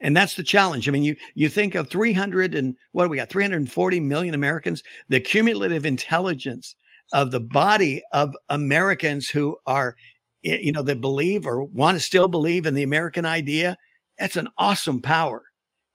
and 0.00 0.16
that's 0.16 0.34
the 0.34 0.42
challenge 0.42 0.88
i 0.88 0.92
mean 0.92 1.04
you 1.04 1.16
you 1.34 1.48
think 1.48 1.74
of 1.74 1.88
300 1.88 2.54
and 2.54 2.76
what 2.92 3.04
do 3.04 3.10
we 3.10 3.16
got 3.16 3.30
340 3.30 4.00
million 4.00 4.34
americans 4.34 4.82
the 5.08 5.20
cumulative 5.20 5.86
intelligence 5.86 6.76
of 7.12 7.30
the 7.30 7.40
body 7.40 8.02
of 8.12 8.34
americans 8.50 9.28
who 9.28 9.56
are 9.66 9.96
you 10.42 10.72
know 10.72 10.82
that 10.82 11.00
believe 11.00 11.46
or 11.46 11.64
want 11.64 11.96
to 11.96 12.00
still 12.00 12.28
believe 12.28 12.66
in 12.66 12.74
the 12.74 12.82
american 12.82 13.24
idea 13.24 13.76
that's 14.18 14.36
an 14.36 14.48
awesome 14.58 15.00
power 15.00 15.44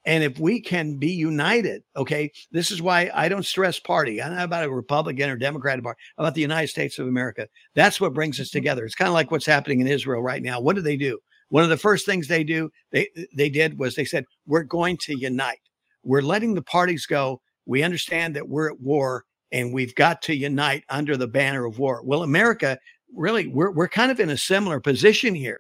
and 0.06 0.24
if 0.24 0.40
we 0.40 0.62
can 0.62 0.98
be 0.98 1.12
united, 1.12 1.84
okay, 1.96 2.32
this 2.52 2.72
is 2.72 2.82
why 2.82 3.12
I 3.14 3.28
don't 3.28 3.46
stress 3.46 3.80
party. 3.80 4.22
I'm 4.22 4.34
not 4.34 4.46
about 4.46 4.64
a 4.64 4.70
Republican 4.70 5.30
or 5.30 5.36
Democratic 5.36 5.84
party, 5.84 6.00
about 6.18 6.36
the 6.36 6.42
United 6.42 6.70
States 6.70 6.98
of 7.00 7.08
America. 7.08 7.48
That's 7.76 8.00
what 8.00 8.14
brings 8.14 8.40
us 8.40 8.48
mm-hmm. 8.48 8.60
together. 8.60 8.86
It's 8.86 8.96
kind 8.96 9.10
of 9.10 9.14
like 9.14 9.32
what's 9.32 9.46
happening 9.46 9.82
in 9.82 9.88
Israel 9.88 10.22
right 10.22 10.42
now. 10.42 10.62
What 10.62 10.76
do 10.76 10.82
they 10.82 10.98
do? 10.98 11.20
One 11.50 11.64
of 11.64 11.70
the 11.70 11.78
first 11.78 12.06
things 12.06 12.28
they 12.28 12.44
do, 12.44 12.70
they 12.92 13.10
they 13.36 13.50
did 13.50 13.80
was 13.80 13.96
they 13.96 14.06
said, 14.06 14.26
We're 14.46 14.64
going 14.64 14.98
to 15.02 15.20
unite. 15.20 15.60
We're 16.04 16.22
letting 16.22 16.54
the 16.54 16.62
parties 16.62 17.06
go. 17.06 17.42
We 17.66 17.84
understand 17.84 18.36
that 18.36 18.48
we're 18.48 18.72
at 18.72 18.80
war 18.80 19.26
and 19.52 19.74
we've 19.74 19.96
got 19.96 20.22
to 20.24 20.36
unite 20.36 20.84
under 20.90 21.18
the 21.18 21.28
banner 21.28 21.66
of 21.66 21.80
war. 21.80 22.02
Well, 22.04 22.24
America, 22.24 22.78
really, 23.16 23.48
we're 23.48 23.72
we're 23.72 23.90
kind 23.90 24.12
of 24.12 24.20
in 24.20 24.30
a 24.30 24.38
similar 24.38 24.80
position 24.80 25.36
here. 25.36 25.60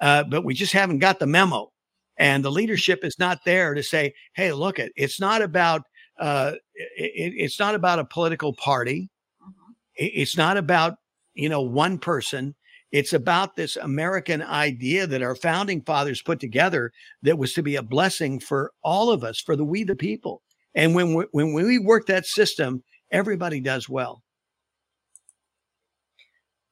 Uh, 0.00 0.24
but 0.24 0.44
we 0.44 0.54
just 0.54 0.72
haven't 0.72 0.98
got 0.98 1.18
the 1.18 1.26
memo 1.26 1.70
and 2.16 2.44
the 2.44 2.50
leadership 2.50 3.04
is 3.04 3.18
not 3.18 3.38
there 3.44 3.74
to 3.74 3.82
say 3.82 4.12
hey 4.34 4.52
look 4.52 4.78
it 4.78 4.92
it's 4.96 5.20
not 5.20 5.42
about 5.42 5.82
uh, 6.18 6.52
it, 6.74 7.32
it's 7.36 7.58
not 7.58 7.74
about 7.74 7.98
a 7.98 8.04
political 8.04 8.52
party. 8.54 9.10
Mm-hmm. 9.42 9.72
it's 9.96 10.36
not 10.36 10.56
about 10.56 10.94
you 11.34 11.48
know 11.48 11.62
one 11.62 11.98
person. 11.98 12.54
It's 12.92 13.12
about 13.12 13.56
this 13.56 13.76
american 13.76 14.40
idea 14.42 15.06
that 15.08 15.22
our 15.22 15.34
founding 15.34 15.82
fathers 15.82 16.22
put 16.22 16.38
together 16.38 16.92
that 17.22 17.38
was 17.38 17.52
to 17.54 17.62
be 17.62 17.76
a 17.76 17.82
blessing 17.82 18.38
for 18.38 18.70
all 18.84 19.10
of 19.10 19.24
us 19.24 19.40
for 19.40 19.56
the 19.56 19.64
we 19.64 19.82
the 19.82 19.96
people. 19.96 20.42
And 20.76 20.94
when 20.94 21.14
we, 21.14 21.24
when 21.32 21.52
we 21.52 21.78
work 21.78 22.06
that 22.06 22.26
system 22.26 22.84
everybody 23.10 23.60
does 23.60 23.88
well. 23.88 24.22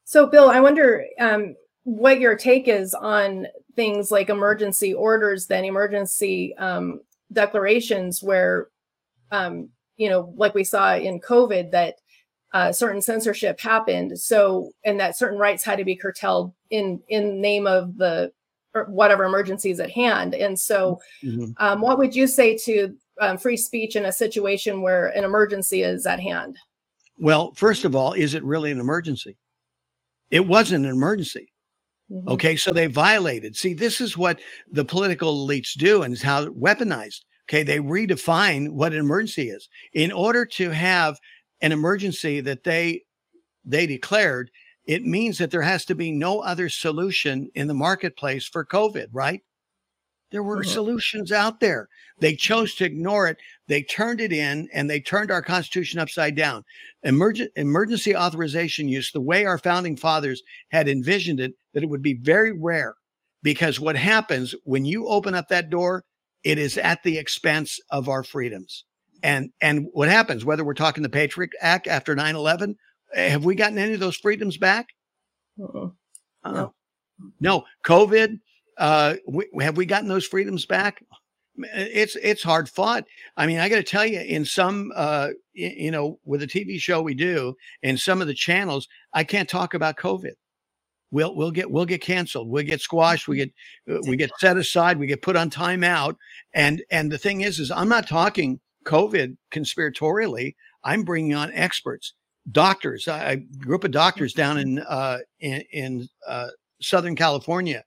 So 0.05 0.29
bill 0.29 0.49
i 0.49 0.61
wonder 0.61 1.05
um, 1.19 1.57
what 1.85 2.21
your 2.21 2.37
take 2.37 2.69
is 2.69 2.95
on 2.95 3.47
things 3.75 4.11
like 4.11 4.29
emergency 4.29 4.95
orders 4.95 5.47
than 5.47 5.65
emergency 5.65 6.57
um, 6.57 7.01
declarations 7.33 8.23
where 8.23 8.69
um, 9.31 9.69
you 9.97 10.09
know 10.09 10.33
like 10.37 10.55
we 10.55 10.65
saw 10.65 10.95
in 10.95 11.21
covid 11.21 11.71
that 11.71 11.97
uh, 12.53 12.73
certain 12.73 13.01
censorship 13.01 13.59
happened. 13.61 14.19
So 14.19 14.73
and 14.85 15.01
that 15.01 15.17
certain 15.17 15.39
rights 15.39 15.65
had 15.65 15.79
to 15.79 15.85
be 15.85 15.97
curtailed 15.97 16.53
in 16.71 17.01
in 17.09 17.41
name 17.41 17.67
of 17.67 17.97
the 17.97 18.33
whatever 18.89 19.25
emergencies 19.25 19.81
at 19.81 19.91
hand. 19.91 20.35
And 20.35 20.59
so 20.59 21.01
mm-hmm. 21.23 21.53
um, 21.59 21.81
what 21.81 21.99
would 21.99 22.17
you 22.17 22.27
say 22.27 22.57
to 22.59 22.97
um, 23.21 23.37
free 23.37 23.57
speech 23.57 23.97
in 23.97 24.07
a 24.07 24.13
situation 24.13 24.81
where 24.81 25.09
an 25.09 25.25
emergency 25.25 25.83
is 25.83 26.07
at 26.07 26.21
hand? 26.21 26.57
Well 27.19 27.53
first 27.55 27.85
of 27.85 27.95
all 27.95 28.13
is 28.13 28.35
it 28.35 28.45
really 28.45 28.71
an 28.71 28.81
emergency? 28.81 29.37
It 30.31 30.47
wasn't 30.47 30.87
an 30.87 30.91
emergency 30.91 31.52
Mm-hmm. 32.13 32.29
Okay, 32.29 32.57
so 32.57 32.73
they 32.73 32.87
violated. 32.87 33.57
See, 33.57 33.73
this 33.73 34.01
is 34.01 34.19
what 34.19 34.41
the 34.71 34.85
political 34.85 35.47
elites 35.47 35.73
do 35.77 36.03
and 36.03 36.19
how 36.19 36.47
weaponized. 36.47 37.21
Okay, 37.49 37.63
they 37.63 37.79
redefine 37.79 38.71
what 38.71 38.93
an 38.93 38.99
emergency 38.99 39.49
is. 39.49 39.69
In 39.95 40.13
order 40.13 40.45
to 40.47 40.71
have 40.71 41.19
an 41.61 41.73
emergency 41.73 42.41
that 42.41 42.65
they 42.65 43.03
they 43.65 43.87
declared, 43.87 44.51
it 44.87 45.05
means 45.05 45.39
that 45.39 45.51
there 45.51 45.63
has 45.63 45.85
to 45.87 45.95
be 45.95 46.11
no 46.11 46.41
other 46.41 46.69
solution 46.69 47.49
in 47.55 47.69
the 47.69 47.75
marketplace 47.75 48.47
for 48.47 48.67
COVID, 48.67 49.07
right? 49.13 49.41
There 50.33 50.43
were 50.43 50.63
mm-hmm. 50.63 50.71
solutions 50.71 51.31
out 51.31 51.61
there. 51.61 51.89
They 52.19 52.35
chose 52.35 52.75
to 52.77 52.85
ignore 52.85 53.29
it. 53.29 53.37
They 53.69 53.83
turned 53.83 54.21
it 54.21 54.33
in 54.33 54.69
and 54.73 54.89
they 54.89 55.01
turned 55.01 55.31
our 55.31 55.43
Constitution 55.43 56.01
upside 56.01 56.35
down. 56.35 56.65
Emerg- 57.05 57.49
emergency 57.57 58.17
authorization 58.17 58.89
use, 58.89 59.13
the 59.13 59.21
way 59.21 59.45
our 59.45 59.59
founding 59.59 59.97
fathers 59.97 60.43
had 60.71 60.89
envisioned 60.89 61.41
it, 61.41 61.53
that 61.75 61.83
it 61.83 61.89
would 61.89 62.03
be 62.03 62.15
very 62.15 62.53
rare 62.53 62.95
because 63.43 63.81
what 63.81 63.97
happens 63.97 64.55
when 64.65 64.85
you 64.85 65.07
open 65.07 65.35
up 65.35 65.49
that 65.49 65.71
door, 65.71 66.05
it 66.45 66.59
is 66.59 66.79
at 66.79 67.03
the 67.03 67.19
expense 67.19 67.79
of 67.91 68.09
our 68.09 68.23
freedoms. 68.25 68.85
And 69.23 69.51
and 69.61 69.87
what 69.93 70.09
happens, 70.09 70.45
whether 70.45 70.65
we're 70.65 70.75
talking 70.75 71.03
the 71.03 71.09
Patriot 71.09 71.51
Act 71.61 71.87
after 71.87 72.15
9 72.17 72.35
11, 72.35 72.77
eh, 73.15 73.29
have 73.29 73.45
we 73.45 73.55
gotten 73.55 73.79
any 73.79 73.95
of 73.95 74.01
those 74.01 74.17
freedoms 74.17 74.57
back? 74.57 74.89
Uh-uh. 75.61 75.91
Uh-uh. 76.45 76.53
No. 76.53 76.75
no. 77.39 77.65
COVID, 77.85 78.41
uh, 78.83 79.15
we, 79.29 79.47
have 79.61 79.77
we 79.77 79.87
gotten 79.87 80.09
those 80.09 80.27
freedoms 80.27 80.67
back? 80.67 81.05
It's 81.57 82.17
it's 82.17 82.43
hard 82.43 82.69
fought. 82.69 83.05
I 83.37 83.47
mean, 83.47 83.61
I 83.61 83.69
got 83.69 83.77
to 83.77 83.85
tell 83.85 84.05
you, 84.05 84.19
in 84.19 84.45
some, 84.45 84.91
uh, 84.97 85.29
you 85.53 85.93
know, 85.93 86.19
with 86.25 86.43
a 86.43 86.49
TV 86.49 86.81
show 86.81 87.01
we 87.01 87.15
do, 87.15 87.55
in 87.83 87.97
some 87.97 88.21
of 88.21 88.27
the 88.27 88.35
channels, 88.35 88.89
I 89.13 89.23
can't 89.23 89.49
talk 89.49 89.75
about 89.75 89.99
COVID. 89.99 90.33
We'll 91.13 91.37
we'll 91.37 91.53
get 91.53 91.71
we'll 91.71 91.85
get 91.85 92.01
canceled. 92.01 92.49
We'll 92.49 92.65
get 92.65 92.81
squashed. 92.81 93.29
We 93.29 93.37
get 93.37 93.53
uh, 93.89 93.99
we 94.09 94.17
get 94.17 94.33
set 94.41 94.57
aside. 94.57 94.99
We 94.99 95.07
get 95.07 95.23
put 95.23 95.37
on 95.37 95.49
timeout. 95.49 96.17
And 96.53 96.83
and 96.91 97.13
the 97.13 97.19
thing 97.19 97.43
is, 97.43 97.61
is 97.61 97.71
I'm 97.71 97.89
not 97.89 98.09
talking 98.09 98.59
COVID 98.85 99.37
conspiratorially. 99.53 100.57
I'm 100.83 101.05
bringing 101.05 101.35
on 101.35 101.53
experts, 101.53 102.15
doctors. 102.51 103.07
I, 103.07 103.33
a 103.33 103.37
group 103.37 103.85
of 103.85 103.93
doctors 103.93 104.33
down 104.33 104.59
in 104.59 104.81
uh, 104.81 105.19
in, 105.39 105.63
in 105.71 106.09
uh, 106.27 106.49
Southern 106.81 107.15
California 107.15 107.85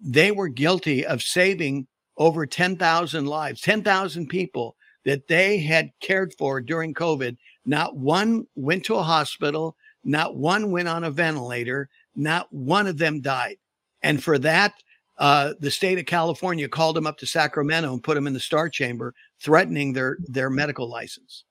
they 0.00 0.30
were 0.30 0.48
guilty 0.48 1.04
of 1.06 1.22
saving 1.22 1.86
over 2.16 2.46
10,000 2.46 3.26
lives, 3.26 3.60
10,000 3.60 4.28
people 4.28 4.76
that 5.04 5.28
they 5.28 5.58
had 5.58 5.90
cared 6.00 6.34
for 6.38 6.60
during 6.60 6.94
COVID. 6.94 7.36
Not 7.64 7.96
one 7.96 8.46
went 8.54 8.84
to 8.84 8.96
a 8.96 9.02
hospital, 9.02 9.76
not 10.04 10.36
one 10.36 10.70
went 10.70 10.88
on 10.88 11.04
a 11.04 11.10
ventilator, 11.10 11.88
not 12.14 12.52
one 12.52 12.86
of 12.86 12.98
them 12.98 13.20
died. 13.20 13.56
And 14.02 14.22
for 14.22 14.38
that, 14.38 14.74
uh, 15.18 15.54
the 15.60 15.70
state 15.70 15.98
of 15.98 16.06
California 16.06 16.68
called 16.68 16.96
them 16.96 17.06
up 17.06 17.18
to 17.18 17.26
Sacramento 17.26 17.92
and 17.92 18.02
put 18.02 18.14
them 18.14 18.26
in 18.26 18.32
the 18.32 18.40
star 18.40 18.68
chamber, 18.68 19.14
threatening 19.40 19.92
their 19.92 20.18
their 20.28 20.50
medical 20.50 20.88
license. 20.88 21.44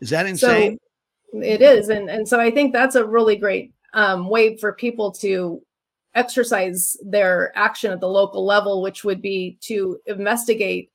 Is 0.00 0.10
that 0.10 0.26
insane? 0.26 0.78
So 1.32 1.40
it 1.40 1.60
is, 1.60 1.90
and 1.90 2.08
and 2.08 2.26
so 2.26 2.40
I 2.40 2.50
think 2.50 2.72
that's 2.72 2.94
a 2.94 3.04
really 3.04 3.36
great 3.36 3.72
um, 3.92 4.28
way 4.28 4.56
for 4.56 4.72
people 4.72 5.12
to 5.12 5.60
exercise 6.14 6.96
their 7.04 7.52
action 7.56 7.92
at 7.92 8.00
the 8.00 8.08
local 8.08 8.44
level, 8.44 8.82
which 8.82 9.04
would 9.04 9.22
be 9.22 9.58
to 9.60 9.98
investigate 10.06 10.90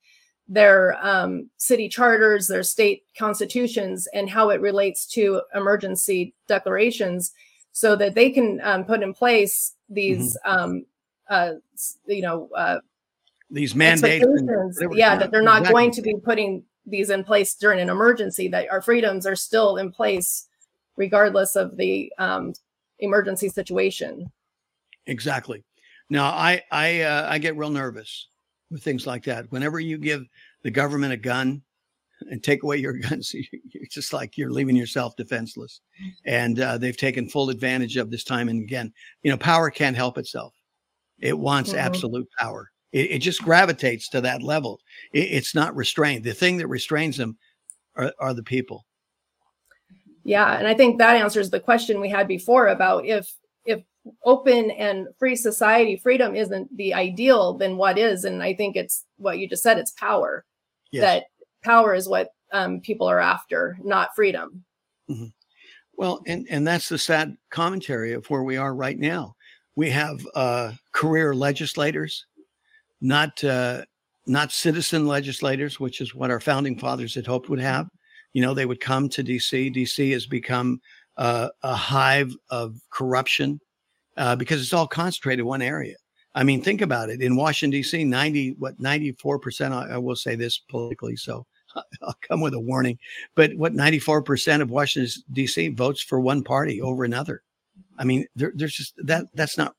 their 0.48 0.96
um, 1.04 1.48
city 1.56 1.88
charters, 1.88 2.48
their 2.48 2.62
state 2.62 3.04
constitutions, 3.16 4.06
and 4.12 4.28
how 4.28 4.50
it 4.50 4.60
relates 4.60 5.06
to 5.06 5.40
emergency 5.54 6.34
declarations, 6.46 7.32
so 7.72 7.96
that 7.96 8.14
they 8.14 8.30
can 8.30 8.60
um, 8.62 8.84
put 8.84 9.02
in 9.02 9.14
place 9.14 9.74
these, 9.88 10.36
mm-hmm. 10.46 10.58
um, 10.58 10.86
uh, 11.28 11.52
you 12.06 12.22
know, 12.22 12.48
uh, 12.54 12.78
these 13.50 13.74
mandates. 13.74 14.26
yeah, 14.92 15.16
that 15.16 15.30
they're 15.30 15.42
not 15.42 15.60
exactly. 15.60 15.72
going 15.72 15.90
to 15.92 16.02
be 16.02 16.14
putting 16.22 16.62
these 16.86 17.10
in 17.10 17.24
place 17.24 17.54
during 17.54 17.80
an 17.80 17.88
emergency. 17.88 18.48
That 18.48 18.70
our 18.70 18.82
freedoms 18.82 19.26
are 19.26 19.36
still 19.36 19.76
in 19.78 19.90
place, 19.90 20.48
regardless 20.96 21.56
of 21.56 21.76
the 21.76 22.12
um, 22.18 22.52
emergency 22.98 23.48
situation. 23.48 24.30
Exactly. 25.06 25.64
Now, 26.10 26.26
I 26.26 26.62
I 26.70 27.00
uh, 27.02 27.28
I 27.30 27.38
get 27.38 27.56
real 27.56 27.70
nervous 27.70 28.28
with 28.70 28.82
things 28.82 29.06
like 29.06 29.24
that. 29.24 29.50
Whenever 29.50 29.80
you 29.80 29.98
give 29.98 30.22
the 30.62 30.70
government 30.70 31.12
a 31.12 31.16
gun 31.16 31.62
and 32.30 32.42
take 32.42 32.62
away 32.62 32.76
your 32.78 32.92
guns, 32.98 33.32
it's 33.34 33.94
just 33.94 34.12
like 34.12 34.36
you're 34.36 34.50
leaving 34.50 34.76
yourself 34.76 35.16
defenseless. 35.16 35.80
And 36.26 36.60
uh, 36.60 36.78
they've 36.78 36.96
taken 36.96 37.28
full 37.28 37.50
advantage 37.50 37.96
of 37.96 38.10
this 38.10 38.24
time 38.24 38.48
and 38.48 38.62
again. 38.62 38.92
You 39.22 39.30
know, 39.30 39.36
power 39.36 39.70
can't 39.70 39.96
help 39.96 40.18
itself. 40.18 40.54
It 41.20 41.38
wants 41.38 41.70
mm-hmm. 41.70 41.78
absolute 41.78 42.28
power. 42.38 42.70
It, 42.92 43.12
it 43.12 43.18
just 43.18 43.42
gravitates 43.42 44.08
to 44.10 44.20
that 44.22 44.42
level. 44.42 44.80
It, 45.12 45.30
it's 45.30 45.54
not 45.54 45.74
restrained. 45.76 46.24
The 46.24 46.34
thing 46.34 46.58
that 46.58 46.68
restrains 46.68 47.16
them 47.16 47.36
are, 47.96 48.12
are 48.18 48.34
the 48.34 48.42
people. 48.42 48.84
Yeah, 50.24 50.56
and 50.56 50.66
I 50.66 50.74
think 50.74 50.98
that 50.98 51.16
answers 51.16 51.50
the 51.50 51.60
question 51.60 52.00
we 52.00 52.08
had 52.08 52.26
before 52.26 52.68
about 52.68 53.04
if 53.04 53.26
if 53.26 53.34
open 54.24 54.70
and 54.72 55.08
free 55.18 55.36
society 55.36 55.96
freedom 55.96 56.34
isn't 56.34 56.74
the 56.76 56.94
ideal, 56.94 57.54
then 57.54 57.76
what 57.76 57.98
is? 57.98 58.24
And 58.24 58.42
I 58.42 58.54
think 58.54 58.76
it's 58.76 59.04
what 59.16 59.38
you 59.38 59.48
just 59.48 59.62
said. 59.62 59.78
It's 59.78 59.92
power. 59.92 60.44
Yes. 60.90 61.02
That 61.02 61.24
power 61.62 61.94
is 61.94 62.08
what 62.08 62.30
um, 62.52 62.80
people 62.80 63.08
are 63.08 63.20
after, 63.20 63.76
not 63.82 64.14
freedom. 64.14 64.64
Mm-hmm. 65.10 65.26
Well, 65.96 66.20
and 66.26 66.46
and 66.50 66.66
that's 66.66 66.88
the 66.88 66.98
sad 66.98 67.36
commentary 67.50 68.12
of 68.12 68.28
where 68.28 68.42
we 68.42 68.56
are 68.56 68.74
right 68.74 68.98
now. 68.98 69.36
We 69.76 69.90
have 69.90 70.26
uh, 70.34 70.72
career 70.92 71.34
legislators, 71.34 72.26
not 73.00 73.42
uh, 73.44 73.84
not 74.26 74.52
citizen 74.52 75.06
legislators, 75.06 75.78
which 75.78 76.00
is 76.00 76.14
what 76.14 76.30
our 76.30 76.40
founding 76.40 76.78
fathers 76.78 77.14
had 77.14 77.26
hoped 77.26 77.48
would 77.48 77.60
have. 77.60 77.88
You 78.32 78.42
know, 78.42 78.54
they 78.54 78.66
would 78.66 78.80
come 78.80 79.08
to 79.10 79.22
DC. 79.22 79.74
DC 79.74 80.12
has 80.12 80.26
become 80.26 80.80
uh, 81.16 81.48
a 81.62 81.74
hive 81.74 82.34
of 82.50 82.76
corruption 82.90 83.60
uh, 84.16 84.36
because 84.36 84.60
it's 84.60 84.72
all 84.72 84.86
concentrated 84.86 85.40
in 85.40 85.46
one 85.46 85.62
area. 85.62 85.96
I 86.34 86.42
mean, 86.42 86.62
think 86.62 86.80
about 86.80 87.10
it. 87.10 87.20
In 87.20 87.36
Washington 87.36 87.78
D.C., 87.78 88.04
ninety 88.04 88.56
what 88.58 88.78
ninety 88.80 89.12
four 89.12 89.38
percent. 89.38 89.72
I 89.72 89.98
will 89.98 90.16
say 90.16 90.34
this 90.34 90.58
politically, 90.58 91.16
so 91.16 91.46
I'll 92.02 92.16
come 92.28 92.40
with 92.40 92.54
a 92.54 92.60
warning. 92.60 92.98
But 93.34 93.54
what 93.54 93.74
ninety 93.74 93.98
four 93.98 94.22
percent 94.22 94.62
of 94.62 94.70
Washington 94.70 95.22
D.C. 95.32 95.68
votes 95.68 96.02
for 96.02 96.20
one 96.20 96.42
party 96.42 96.80
over 96.80 97.04
another. 97.04 97.42
I 97.98 98.04
mean, 98.04 98.26
there, 98.34 98.52
there's 98.54 98.74
just 98.74 98.94
that. 99.04 99.26
That's 99.34 99.56
not 99.56 99.74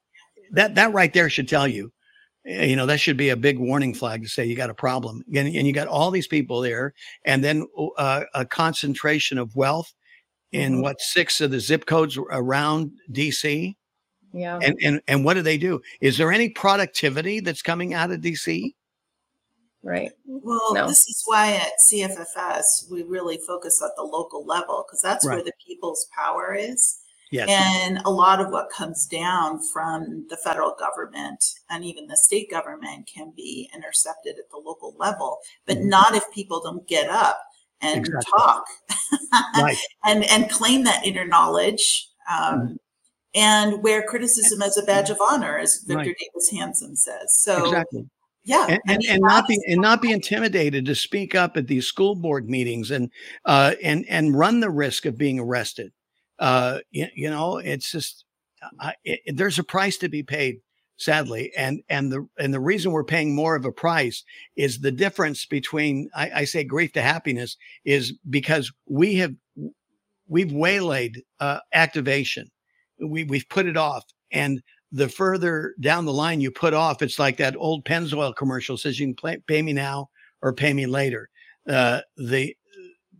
that. 0.51 0.75
That 0.75 0.93
right 0.93 1.13
there 1.13 1.29
should 1.29 1.49
tell 1.49 1.67
you. 1.67 1.91
Eh, 2.45 2.65
you 2.65 2.75
know, 2.77 2.85
that 2.85 2.99
should 3.01 3.17
be 3.17 3.29
a 3.29 3.37
big 3.37 3.59
warning 3.59 3.93
flag 3.93 4.23
to 4.23 4.29
say 4.29 4.45
you 4.45 4.55
got 4.55 4.69
a 4.69 4.75
problem. 4.75 5.23
And, 5.35 5.47
and 5.47 5.67
you 5.67 5.73
got 5.73 5.87
all 5.87 6.11
these 6.11 6.27
people 6.27 6.61
there, 6.61 6.93
and 7.25 7.43
then 7.43 7.67
uh, 7.97 8.23
a 8.33 8.45
concentration 8.45 9.37
of 9.37 9.55
wealth 9.55 9.93
in 10.53 10.73
mm-hmm. 10.73 10.81
what 10.83 11.01
six 11.01 11.41
of 11.41 11.51
the 11.51 11.59
zip 11.59 11.85
codes 11.85 12.17
around 12.17 12.91
DC 13.11 13.75
yeah. 14.35 14.59
And 14.61 14.77
and 14.83 15.01
and 15.07 15.23
what 15.23 15.35
do 15.35 15.41
they 15.41 15.57
do? 15.57 15.81
Is 16.01 16.17
there 16.17 16.31
any 16.31 16.49
productivity 16.49 17.39
that's 17.39 17.61
coming 17.61 17.93
out 17.93 18.11
of 18.11 18.19
DC? 18.19 18.73
Right. 19.81 20.11
Well, 20.25 20.73
no. 20.73 20.87
this 20.87 21.07
is 21.07 21.23
why 21.25 21.53
at 21.53 21.71
CFFS 21.89 22.91
we 22.91 23.03
really 23.03 23.39
focus 23.47 23.81
at 23.83 23.91
the 23.95 24.03
local 24.03 24.45
level 24.45 24.83
because 24.85 25.01
that's 25.01 25.25
right. 25.25 25.35
where 25.35 25.43
the 25.43 25.53
people's 25.65 26.07
power 26.13 26.53
is. 26.53 26.99
Yes. 27.31 27.49
And 27.49 27.99
a 28.05 28.11
lot 28.11 28.41
of 28.41 28.51
what 28.51 28.69
comes 28.69 29.05
down 29.05 29.59
from 29.73 30.25
the 30.29 30.37
federal 30.37 30.75
government 30.77 31.43
and 31.69 31.85
even 31.85 32.07
the 32.07 32.17
state 32.17 32.51
government 32.51 33.09
can 33.13 33.31
be 33.35 33.69
intercepted 33.73 34.37
at 34.37 34.49
the 34.51 34.57
local 34.57 34.95
level, 34.97 35.39
but 35.65 35.77
mm-hmm. 35.77 35.89
not 35.89 36.15
if 36.15 36.23
people 36.31 36.61
don't 36.61 36.87
get 36.87 37.09
up 37.09 37.41
and 37.81 37.99
exactly. 38.05 38.31
talk 38.37 38.65
right. 39.57 39.77
and 40.05 40.23
and 40.25 40.49
claim 40.49 40.83
that 40.83 41.05
inner 41.05 41.25
knowledge 41.25 42.07
um, 42.29 42.59
mm-hmm 42.59 42.75
and 43.35 43.83
wear 43.83 44.01
criticism 44.01 44.61
as 44.61 44.77
a 44.77 44.83
badge 44.83 45.09
of 45.09 45.19
honor, 45.21 45.57
as 45.57 45.83
Victor 45.85 45.97
right. 45.97 46.15
Davis 46.17 46.49
Hanson 46.51 46.95
says. 46.95 47.35
So 47.37 47.65
exactly. 47.65 48.09
Yeah, 48.47 48.67
and, 48.69 48.81
and, 48.87 49.03
and 49.05 49.21
not 49.21 49.47
be 49.47 49.59
and 49.67 49.81
not 49.81 50.03
be 50.03 50.11
intimidated 50.11 50.85
to 50.85 50.93
speak 50.93 51.33
up 51.33 51.57
at 51.57 51.67
these 51.67 51.87
school 51.87 52.15
board 52.15 52.47
meetings 52.47 52.91
and 52.91 53.11
uh, 53.43 53.73
and 53.83 54.05
and 54.07 54.37
run 54.37 54.59
the 54.59 54.69
risk 54.69 55.07
of 55.07 55.17
being 55.17 55.39
arrested. 55.39 55.91
Uh, 56.37 56.79
you, 56.91 57.07
you 57.15 57.29
know, 57.29 57.57
it's 57.57 57.91
just 57.91 58.23
I, 58.79 58.93
it, 59.03 59.35
there's 59.35 59.57
a 59.57 59.63
price 59.63 59.97
to 59.97 60.09
be 60.09 60.21
paid, 60.21 60.59
sadly, 60.97 61.51
and 61.57 61.81
and 61.89 62.11
the 62.11 62.27
and 62.37 62.53
the 62.53 62.59
reason 62.59 62.91
we're 62.91 63.03
paying 63.03 63.33
more 63.33 63.55
of 63.55 63.65
a 63.65 63.71
price 63.71 64.23
is 64.55 64.79
the 64.79 64.91
difference 64.91 65.47
between 65.47 66.07
I, 66.15 66.31
I 66.35 66.43
say 66.45 66.63
grief 66.63 66.93
to 66.93 67.01
happiness 67.01 67.57
is 67.83 68.13
because 68.29 68.71
we 68.87 69.15
have 69.15 69.33
we've 70.27 70.51
waylaid 70.51 71.23
uh, 71.39 71.61
activation 71.73 72.51
we 72.99 73.23
we've 73.23 73.49
put 73.49 73.65
it 73.65 73.77
off. 73.77 74.03
And 74.31 74.61
the 74.91 75.09
further 75.09 75.75
down 75.79 76.05
the 76.05 76.13
line 76.13 76.41
you 76.41 76.51
put 76.51 76.73
off 76.73 77.01
it's 77.01 77.19
like 77.19 77.37
that 77.37 77.55
old 77.57 77.83
pennzoil 77.85 78.35
commercial 78.35 78.77
says 78.77 78.99
you 78.99 79.07
can 79.07 79.15
pay, 79.15 79.37
pay 79.47 79.61
me 79.61 79.73
now 79.73 80.09
or 80.41 80.53
pay 80.53 80.73
me 80.73 80.85
later. 80.85 81.29
Uh, 81.67 82.01
the 82.17 82.55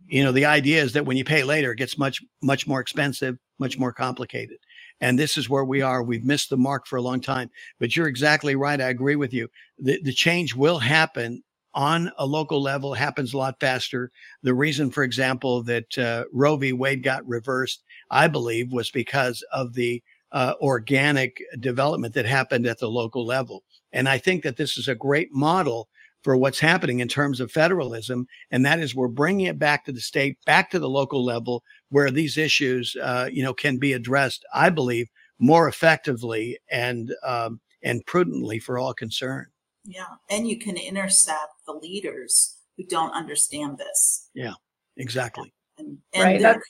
you 0.06 0.22
know 0.22 0.32
the 0.32 0.44
idea 0.44 0.82
is 0.82 0.92
that 0.92 1.04
when 1.06 1.16
you 1.16 1.24
pay 1.24 1.42
later 1.42 1.72
it 1.72 1.76
gets 1.76 1.98
much 1.98 2.22
much 2.42 2.66
more 2.66 2.80
expensive 2.80 3.36
much 3.58 3.78
more 3.78 3.92
complicated. 3.92 4.58
And 5.00 5.18
this 5.18 5.36
is 5.36 5.48
where 5.48 5.64
we 5.64 5.82
are. 5.82 6.02
We've 6.02 6.24
missed 6.24 6.50
the 6.50 6.56
mark 6.56 6.86
for 6.86 6.96
a 6.96 7.02
long 7.02 7.20
time. 7.20 7.50
But 7.78 7.96
you're 7.96 8.08
exactly 8.08 8.56
right. 8.56 8.80
I 8.80 8.88
agree 8.88 9.16
with 9.16 9.32
you. 9.32 9.48
The, 9.78 10.00
the 10.02 10.12
change 10.12 10.54
will 10.54 10.78
happen 10.78 11.42
on 11.74 12.10
a 12.16 12.24
local 12.24 12.62
level 12.62 12.94
happens 12.94 13.34
a 13.34 13.38
lot 13.38 13.60
faster. 13.60 14.10
The 14.42 14.54
reason, 14.54 14.90
for 14.90 15.02
example, 15.02 15.62
that 15.64 15.98
uh, 15.98 16.24
Roe 16.32 16.56
v. 16.56 16.72
Wade 16.72 17.02
got 17.02 17.26
reversed, 17.28 17.84
I 18.10 18.28
believe, 18.28 18.72
was 18.72 18.90
because 18.90 19.44
of 19.52 19.74
the 19.74 20.02
uh, 20.32 20.54
organic 20.60 21.42
development 21.60 22.14
that 22.14 22.26
happened 22.26 22.66
at 22.66 22.78
the 22.78 22.90
local 22.90 23.24
level. 23.24 23.62
And 23.92 24.08
I 24.08 24.18
think 24.18 24.42
that 24.42 24.56
this 24.56 24.76
is 24.76 24.88
a 24.88 24.94
great 24.94 25.32
model 25.32 25.88
for 26.22 26.36
what's 26.36 26.58
happening 26.58 26.98
in 26.98 27.08
terms 27.08 27.38
of 27.40 27.52
federalism. 27.52 28.26
And 28.50 28.66
that 28.66 28.80
is 28.80 28.94
we're 28.94 29.06
bringing 29.06 29.46
it 29.46 29.58
back 29.58 29.84
to 29.84 29.92
the 29.92 30.00
state, 30.00 30.36
back 30.44 30.70
to 30.70 30.78
the 30.78 30.88
local 30.88 31.24
level 31.24 31.62
where 31.90 32.10
these 32.10 32.36
issues, 32.36 32.96
uh, 33.00 33.28
you 33.30 33.44
know, 33.44 33.54
can 33.54 33.78
be 33.78 33.92
addressed, 33.92 34.44
I 34.52 34.70
believe, 34.70 35.08
more 35.38 35.68
effectively 35.68 36.58
and, 36.68 37.14
um, 37.22 37.60
and 37.82 38.04
prudently 38.06 38.58
for 38.58 38.76
all 38.76 38.92
concerned. 38.92 39.46
Yeah. 39.84 40.16
And 40.28 40.48
you 40.48 40.58
can 40.58 40.76
intercept 40.76 41.64
the 41.64 41.72
leaders 41.72 42.56
who 42.76 42.84
don't 42.84 43.12
understand 43.12 43.78
this. 43.78 44.28
Yeah, 44.34 44.54
exactly. 44.96 45.54
And, 45.78 45.98
and 46.14 46.24
right. 46.24 46.40
That's, 46.40 46.64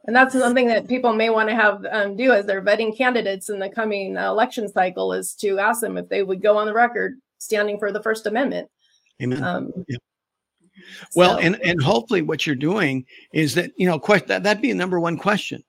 and 0.07 0.17
that's 0.17 0.33
something 0.33 0.67
that 0.69 0.89
people 0.89 1.13
may 1.13 1.31
want 1.31 1.49
to 1.49 1.55
have 1.55 1.85
um, 1.91 2.17
do 2.17 2.33
as 2.33 2.47
they're 2.47 2.63
vetting 2.63 2.97
candidates 2.97 3.49
in 3.49 3.59
the 3.59 3.69
coming 3.69 4.17
uh, 4.17 4.29
election 4.29 4.69
cycle 4.69 5.13
is 5.13 5.35
to 5.37 5.59
ask 5.59 5.81
them 5.81 5.97
if 5.97 6.09
they 6.09 6.23
would 6.23 6.43
go 6.43 6.57
on 6.59 6.67
the 6.67 6.75
record 6.75 7.19
standing 7.39 7.79
for 7.79 7.93
the 7.93 8.03
First 8.03 8.27
Amendment. 8.27 8.69
Amen. 9.23 9.43
Um, 9.43 9.73
yeah. 9.89 9.97
Well, 11.15 11.35
so, 11.35 11.41
and 11.41 11.61
and 11.63 11.83
hopefully 11.83 12.23
what 12.23 12.47
you're 12.47 12.57
doing 12.57 13.05
is 13.35 13.55
that 13.55 13.71
you 13.77 13.87
know 13.87 13.99
question 13.99 14.29
that 14.29 14.43
that'd 14.43 14.63
be 14.63 14.71
a 14.71 14.75
number 14.75 14.99
one 14.99 15.19
question 15.19 15.63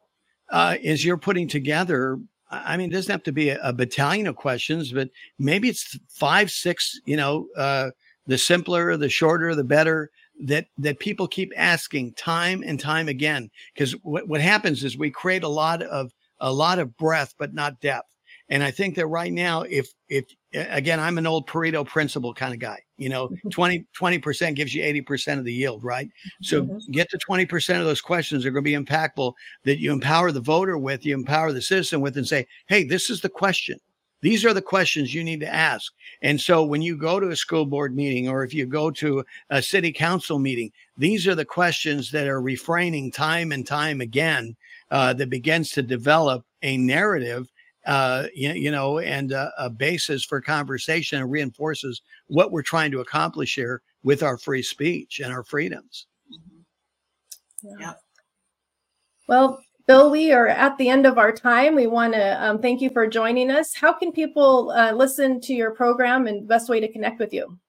uh, 0.51 0.77
is 0.81 1.03
you're 1.03 1.17
putting 1.17 1.49
together 1.49 2.17
I 2.51 2.75
mean, 2.75 2.89
it 2.89 2.93
doesn't 2.93 3.11
have 3.11 3.23
to 3.23 3.31
be 3.31 3.49
a, 3.49 3.59
a, 3.63 3.71
battalion 3.71 4.27
of 4.27 4.35
questions, 4.35 4.91
but 4.91 5.09
maybe 5.39 5.69
it's 5.69 5.97
five, 6.09 6.51
six, 6.51 6.99
you 7.05 7.15
know, 7.15 7.47
uh, 7.55 7.91
the 8.27 8.37
simpler, 8.37 8.97
the 8.97 9.09
shorter, 9.09 9.55
the 9.55 9.63
better 9.63 10.11
that, 10.41 10.67
that 10.77 10.99
people 10.99 11.27
keep 11.27 11.51
asking 11.55 12.13
time 12.13 12.63
and 12.65 12.79
time 12.79 13.07
again. 13.07 13.49
Cause 13.77 13.95
what, 14.03 14.27
what 14.27 14.41
happens 14.41 14.83
is 14.83 14.97
we 14.97 15.11
create 15.11 15.43
a 15.43 15.49
lot 15.49 15.81
of, 15.83 16.11
a 16.39 16.51
lot 16.51 16.79
of 16.79 16.95
breadth, 16.97 17.35
but 17.37 17.53
not 17.53 17.79
depth. 17.81 18.07
And 18.49 18.63
I 18.63 18.71
think 18.71 18.95
that 18.95 19.07
right 19.07 19.31
now, 19.31 19.61
if, 19.61 19.93
if 20.09 20.25
again, 20.53 20.99
I'm 20.99 21.17
an 21.17 21.25
old 21.25 21.47
Pareto 21.47 21.87
principle 21.87 22.33
kind 22.33 22.53
of 22.53 22.59
guy. 22.59 22.79
You 22.97 23.09
know, 23.09 23.29
20, 23.49 23.85
20% 23.99 24.55
gives 24.55 24.75
you 24.75 24.83
80% 24.83 25.39
of 25.39 25.45
the 25.45 25.53
yield, 25.53 25.83
right? 25.83 26.09
So 26.41 26.63
mm-hmm. 26.63 26.91
get 26.91 27.09
to 27.11 27.17
20% 27.17 27.79
of 27.79 27.85
those 27.85 28.01
questions 28.01 28.45
are 28.45 28.51
going 28.51 28.63
to 28.63 28.77
be 28.77 28.85
impactful 28.85 29.33
that 29.63 29.79
you 29.79 29.91
empower 29.91 30.31
the 30.31 30.41
voter 30.41 30.77
with, 30.77 31.05
you 31.05 31.15
empower 31.15 31.53
the 31.53 31.61
citizen 31.61 32.01
with, 32.01 32.17
and 32.17 32.27
say, 32.27 32.45
hey, 32.67 32.83
this 32.83 33.09
is 33.09 33.21
the 33.21 33.29
question. 33.29 33.79
These 34.21 34.45
are 34.45 34.53
the 34.53 34.61
questions 34.61 35.13
you 35.13 35.23
need 35.23 35.39
to 35.39 35.53
ask. 35.53 35.91
And 36.21 36.39
so 36.39 36.63
when 36.63 36.81
you 36.81 36.95
go 36.95 37.19
to 37.19 37.29
a 37.29 37.35
school 37.35 37.65
board 37.65 37.95
meeting 37.95 38.29
or 38.29 38.43
if 38.43 38.53
you 38.53 38.65
go 38.65 38.91
to 38.91 39.23
a 39.49 39.61
city 39.61 39.91
council 39.91 40.39
meeting, 40.39 40.71
these 40.97 41.27
are 41.27 41.35
the 41.35 41.45
questions 41.45 42.11
that 42.11 42.27
are 42.27 42.41
refraining 42.41 43.11
time 43.11 43.51
and 43.51 43.65
time 43.65 43.99
again 43.99 44.55
uh, 44.91 45.13
that 45.13 45.29
begins 45.29 45.71
to 45.71 45.81
develop 45.81 46.45
a 46.61 46.77
narrative 46.77 47.47
uh, 47.85 48.27
you, 48.35 48.51
you 48.51 48.71
know, 48.71 48.99
and 48.99 49.33
uh, 49.33 49.49
a 49.57 49.69
basis 49.69 50.23
for 50.23 50.39
conversation 50.39 51.19
and 51.19 51.31
reinforces 51.31 52.01
what 52.27 52.51
we're 52.51 52.61
trying 52.61 52.91
to 52.91 52.99
accomplish 52.99 53.55
here 53.55 53.81
with 54.03 54.23
our 54.23 54.37
free 54.37 54.61
speech 54.61 55.19
and 55.19 55.33
our 55.33 55.43
freedoms. 55.43 56.05
Mm-hmm. 56.31 57.81
Yeah. 57.81 57.93
Well, 59.27 59.63
Bill, 59.91 60.09
we 60.09 60.31
are 60.31 60.47
at 60.47 60.77
the 60.77 60.87
end 60.87 61.05
of 61.05 61.17
our 61.17 61.33
time. 61.33 61.75
We 61.75 61.85
want 61.85 62.13
to 62.13 62.41
um, 62.41 62.61
thank 62.61 62.79
you 62.79 62.89
for 62.91 63.05
joining 63.05 63.51
us. 63.51 63.75
How 63.75 63.91
can 63.91 64.13
people 64.13 64.71
uh, 64.71 64.93
listen 64.93 65.41
to 65.41 65.53
your 65.53 65.71
program 65.71 66.27
and 66.27 66.47
best 66.47 66.69
way 66.69 66.79
to 66.79 66.89
connect 66.89 67.19
with 67.19 67.33
you? 67.33 67.59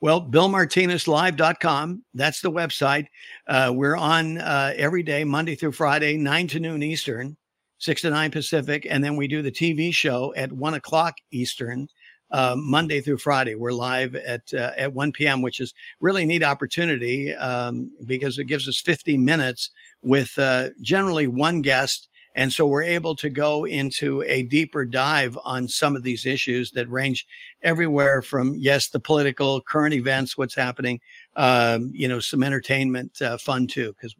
Well, 0.00 0.20
BillMartinezLive.com. 0.20 2.04
That's 2.14 2.40
the 2.40 2.50
website. 2.50 3.06
Uh, 3.46 3.70
we're 3.72 3.96
on 3.96 4.38
uh, 4.38 4.72
every 4.76 5.04
day, 5.04 5.22
Monday 5.22 5.54
through 5.54 5.70
Friday, 5.70 6.16
9 6.16 6.48
to 6.48 6.58
noon 6.58 6.82
Eastern 6.82 7.36
six 7.78 8.02
to 8.02 8.10
nine 8.10 8.30
Pacific, 8.30 8.86
and 8.90 9.02
then 9.02 9.16
we 9.16 9.28
do 9.28 9.40
the 9.40 9.52
TV 9.52 9.94
show 9.94 10.34
at 10.36 10.52
one 10.52 10.74
o'clock 10.74 11.14
Eastern, 11.30 11.88
uh, 12.30 12.54
Monday 12.58 13.00
through 13.00 13.18
Friday. 13.18 13.54
We're 13.54 13.72
live 13.72 14.14
at 14.14 14.52
uh, 14.54 14.72
at 14.76 14.92
one 14.92 15.12
p.m., 15.12 15.42
which 15.42 15.60
is 15.60 15.74
really 16.00 16.24
neat 16.26 16.42
opportunity 16.42 17.34
um, 17.34 17.90
because 18.04 18.38
it 18.38 18.44
gives 18.44 18.68
us 18.68 18.80
50 18.80 19.16
minutes 19.16 19.70
with 20.02 20.38
uh, 20.38 20.70
generally 20.80 21.26
one 21.26 21.62
guest 21.62 22.08
And 22.38 22.52
so 22.52 22.68
we're 22.68 22.84
able 22.84 23.16
to 23.16 23.30
go 23.30 23.64
into 23.64 24.22
a 24.22 24.44
deeper 24.44 24.84
dive 24.84 25.36
on 25.44 25.66
some 25.66 25.96
of 25.96 26.04
these 26.04 26.24
issues 26.24 26.70
that 26.70 26.88
range 26.88 27.26
everywhere 27.62 28.22
from, 28.22 28.54
yes, 28.56 28.90
the 28.90 29.00
political 29.00 29.60
current 29.60 29.92
events, 29.92 30.38
what's 30.38 30.54
happening, 30.54 31.00
um, 31.34 31.90
you 31.92 32.06
know, 32.06 32.20
some 32.20 32.44
entertainment 32.44 33.20
uh, 33.20 33.38
fun 33.38 33.66
too, 33.66 33.92
because 33.94 34.14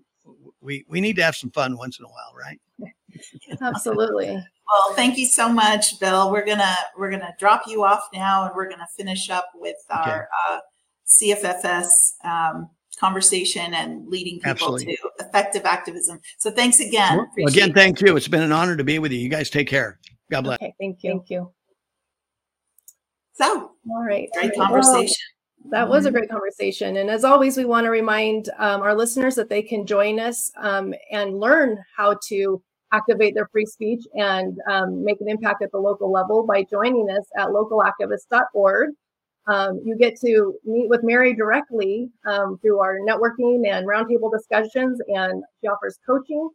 we, 0.60 0.84
we 0.88 1.00
need 1.00 1.16
to 1.16 1.22
have 1.22 1.36
some 1.36 1.50
fun 1.50 1.76
once 1.76 1.98
in 1.98 2.04
a 2.04 2.08
while, 2.08 2.34
right? 2.36 2.60
Absolutely. 3.62 4.28
Well, 4.28 4.94
thank 4.94 5.16
you 5.16 5.26
so 5.26 5.48
much, 5.48 5.98
Bill. 5.98 6.30
We're 6.30 6.44
gonna 6.44 6.76
we're 6.96 7.10
gonna 7.10 7.34
drop 7.38 7.62
you 7.66 7.84
off 7.84 8.02
now, 8.12 8.44
and 8.44 8.54
we're 8.54 8.68
gonna 8.68 8.86
finish 8.96 9.30
up 9.30 9.46
with 9.54 9.76
our 9.88 10.28
uh, 10.48 10.58
CFFS 11.06 11.86
um, 12.24 12.68
conversation 12.98 13.72
and 13.74 14.06
leading 14.08 14.34
people 14.34 14.50
Absolutely. 14.50 14.96
to 14.96 15.10
effective 15.20 15.64
activism. 15.64 16.20
So 16.38 16.50
thanks 16.50 16.80
again. 16.80 17.26
Well, 17.36 17.48
again, 17.48 17.72
thank 17.72 18.00
you. 18.00 18.16
It's 18.16 18.28
been 18.28 18.42
an 18.42 18.52
honor 18.52 18.76
to 18.76 18.84
be 18.84 18.98
with 18.98 19.12
you. 19.12 19.18
You 19.18 19.28
guys 19.28 19.48
take 19.48 19.68
care. 19.68 19.98
God 20.30 20.42
bless. 20.42 20.56
Okay, 20.56 20.74
thank 20.78 21.02
you. 21.02 21.10
Thank 21.12 21.30
you. 21.30 21.52
So, 23.34 23.72
all 23.88 24.04
right. 24.04 24.28
Great 24.34 24.54
conversation. 24.54 24.92
Well, 24.92 25.06
that 25.70 25.88
was 25.88 26.04
a 26.04 26.08
mm-hmm. 26.08 26.18
great 26.18 26.30
conversation. 26.30 26.96
And 26.96 27.10
as 27.10 27.24
always, 27.24 27.56
we 27.56 27.64
want 27.64 27.84
to 27.84 27.90
remind 27.90 28.50
um, 28.58 28.82
our 28.82 28.94
listeners 28.94 29.34
that 29.36 29.48
they 29.48 29.62
can 29.62 29.86
join 29.86 30.20
us 30.20 30.50
um, 30.56 30.94
and 31.10 31.38
learn 31.38 31.78
how 31.96 32.16
to 32.28 32.62
activate 32.92 33.34
their 33.34 33.48
free 33.48 33.66
speech 33.66 34.04
and 34.14 34.58
um, 34.70 35.04
make 35.04 35.20
an 35.20 35.28
impact 35.28 35.62
at 35.62 35.70
the 35.72 35.78
local 35.78 36.10
level 36.10 36.46
by 36.46 36.62
joining 36.64 37.08
us 37.10 37.26
at 37.36 37.48
localactivist.org. 37.48 38.90
Um, 39.46 39.80
you 39.84 39.96
get 39.96 40.18
to 40.20 40.54
meet 40.64 40.90
with 40.90 41.02
Mary 41.02 41.34
directly 41.34 42.10
um, 42.26 42.58
through 42.60 42.80
our 42.80 42.98
networking 42.98 43.66
and 43.66 43.86
roundtable 43.86 44.30
discussions, 44.30 45.00
and 45.08 45.42
she 45.60 45.68
offers 45.68 45.98
coaching. 46.04 46.50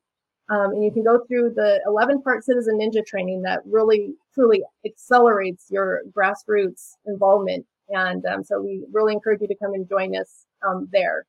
Um, 0.49 0.71
and 0.71 0.83
you 0.83 0.91
can 0.91 1.03
go 1.03 1.23
through 1.27 1.53
the 1.55 1.81
11 1.87 2.21
part 2.21 2.43
citizen 2.43 2.79
ninja 2.79 3.03
training 3.05 3.41
that 3.43 3.61
really 3.65 4.13
truly 4.33 4.61
accelerates 4.85 5.67
your 5.69 6.01
grassroots 6.15 6.91
involvement. 7.05 7.65
And 7.89 8.25
um, 8.25 8.43
so 8.43 8.61
we 8.61 8.83
really 8.91 9.13
encourage 9.13 9.41
you 9.41 9.47
to 9.47 9.55
come 9.55 9.73
and 9.73 9.87
join 9.87 10.15
us 10.15 10.45
um, 10.65 10.87
there. 10.91 11.25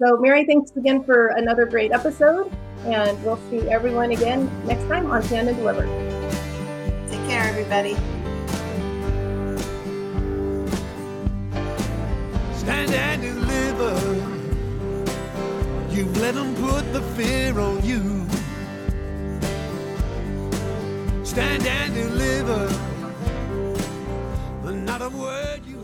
So, 0.00 0.16
Mary, 0.16 0.44
thanks 0.44 0.70
again 0.76 1.02
for 1.02 1.28
another 1.28 1.66
great 1.66 1.90
episode. 1.90 2.52
And 2.84 3.22
we'll 3.24 3.40
see 3.50 3.68
everyone 3.68 4.12
again 4.12 4.48
next 4.64 4.84
time 4.84 5.10
on 5.10 5.22
Stand 5.24 5.48
and 5.48 5.56
Deliver. 5.56 5.82
Take 7.08 7.28
care, 7.28 7.42
everybody. 7.42 7.94
Stand 12.56 12.92
and 12.92 13.22
deliver. 13.22 14.38
You've 15.90 16.16
let 16.18 16.34
them 16.36 16.54
put 16.54 16.92
the 16.92 17.02
fear 17.16 17.58
on 17.58 17.84
you. 17.84 18.24
Stand 21.24 21.66
and 21.66 21.94
deliver. 21.94 22.87
Not 24.88 25.02
a 25.02 25.10
word 25.10 25.60
you 25.66 25.77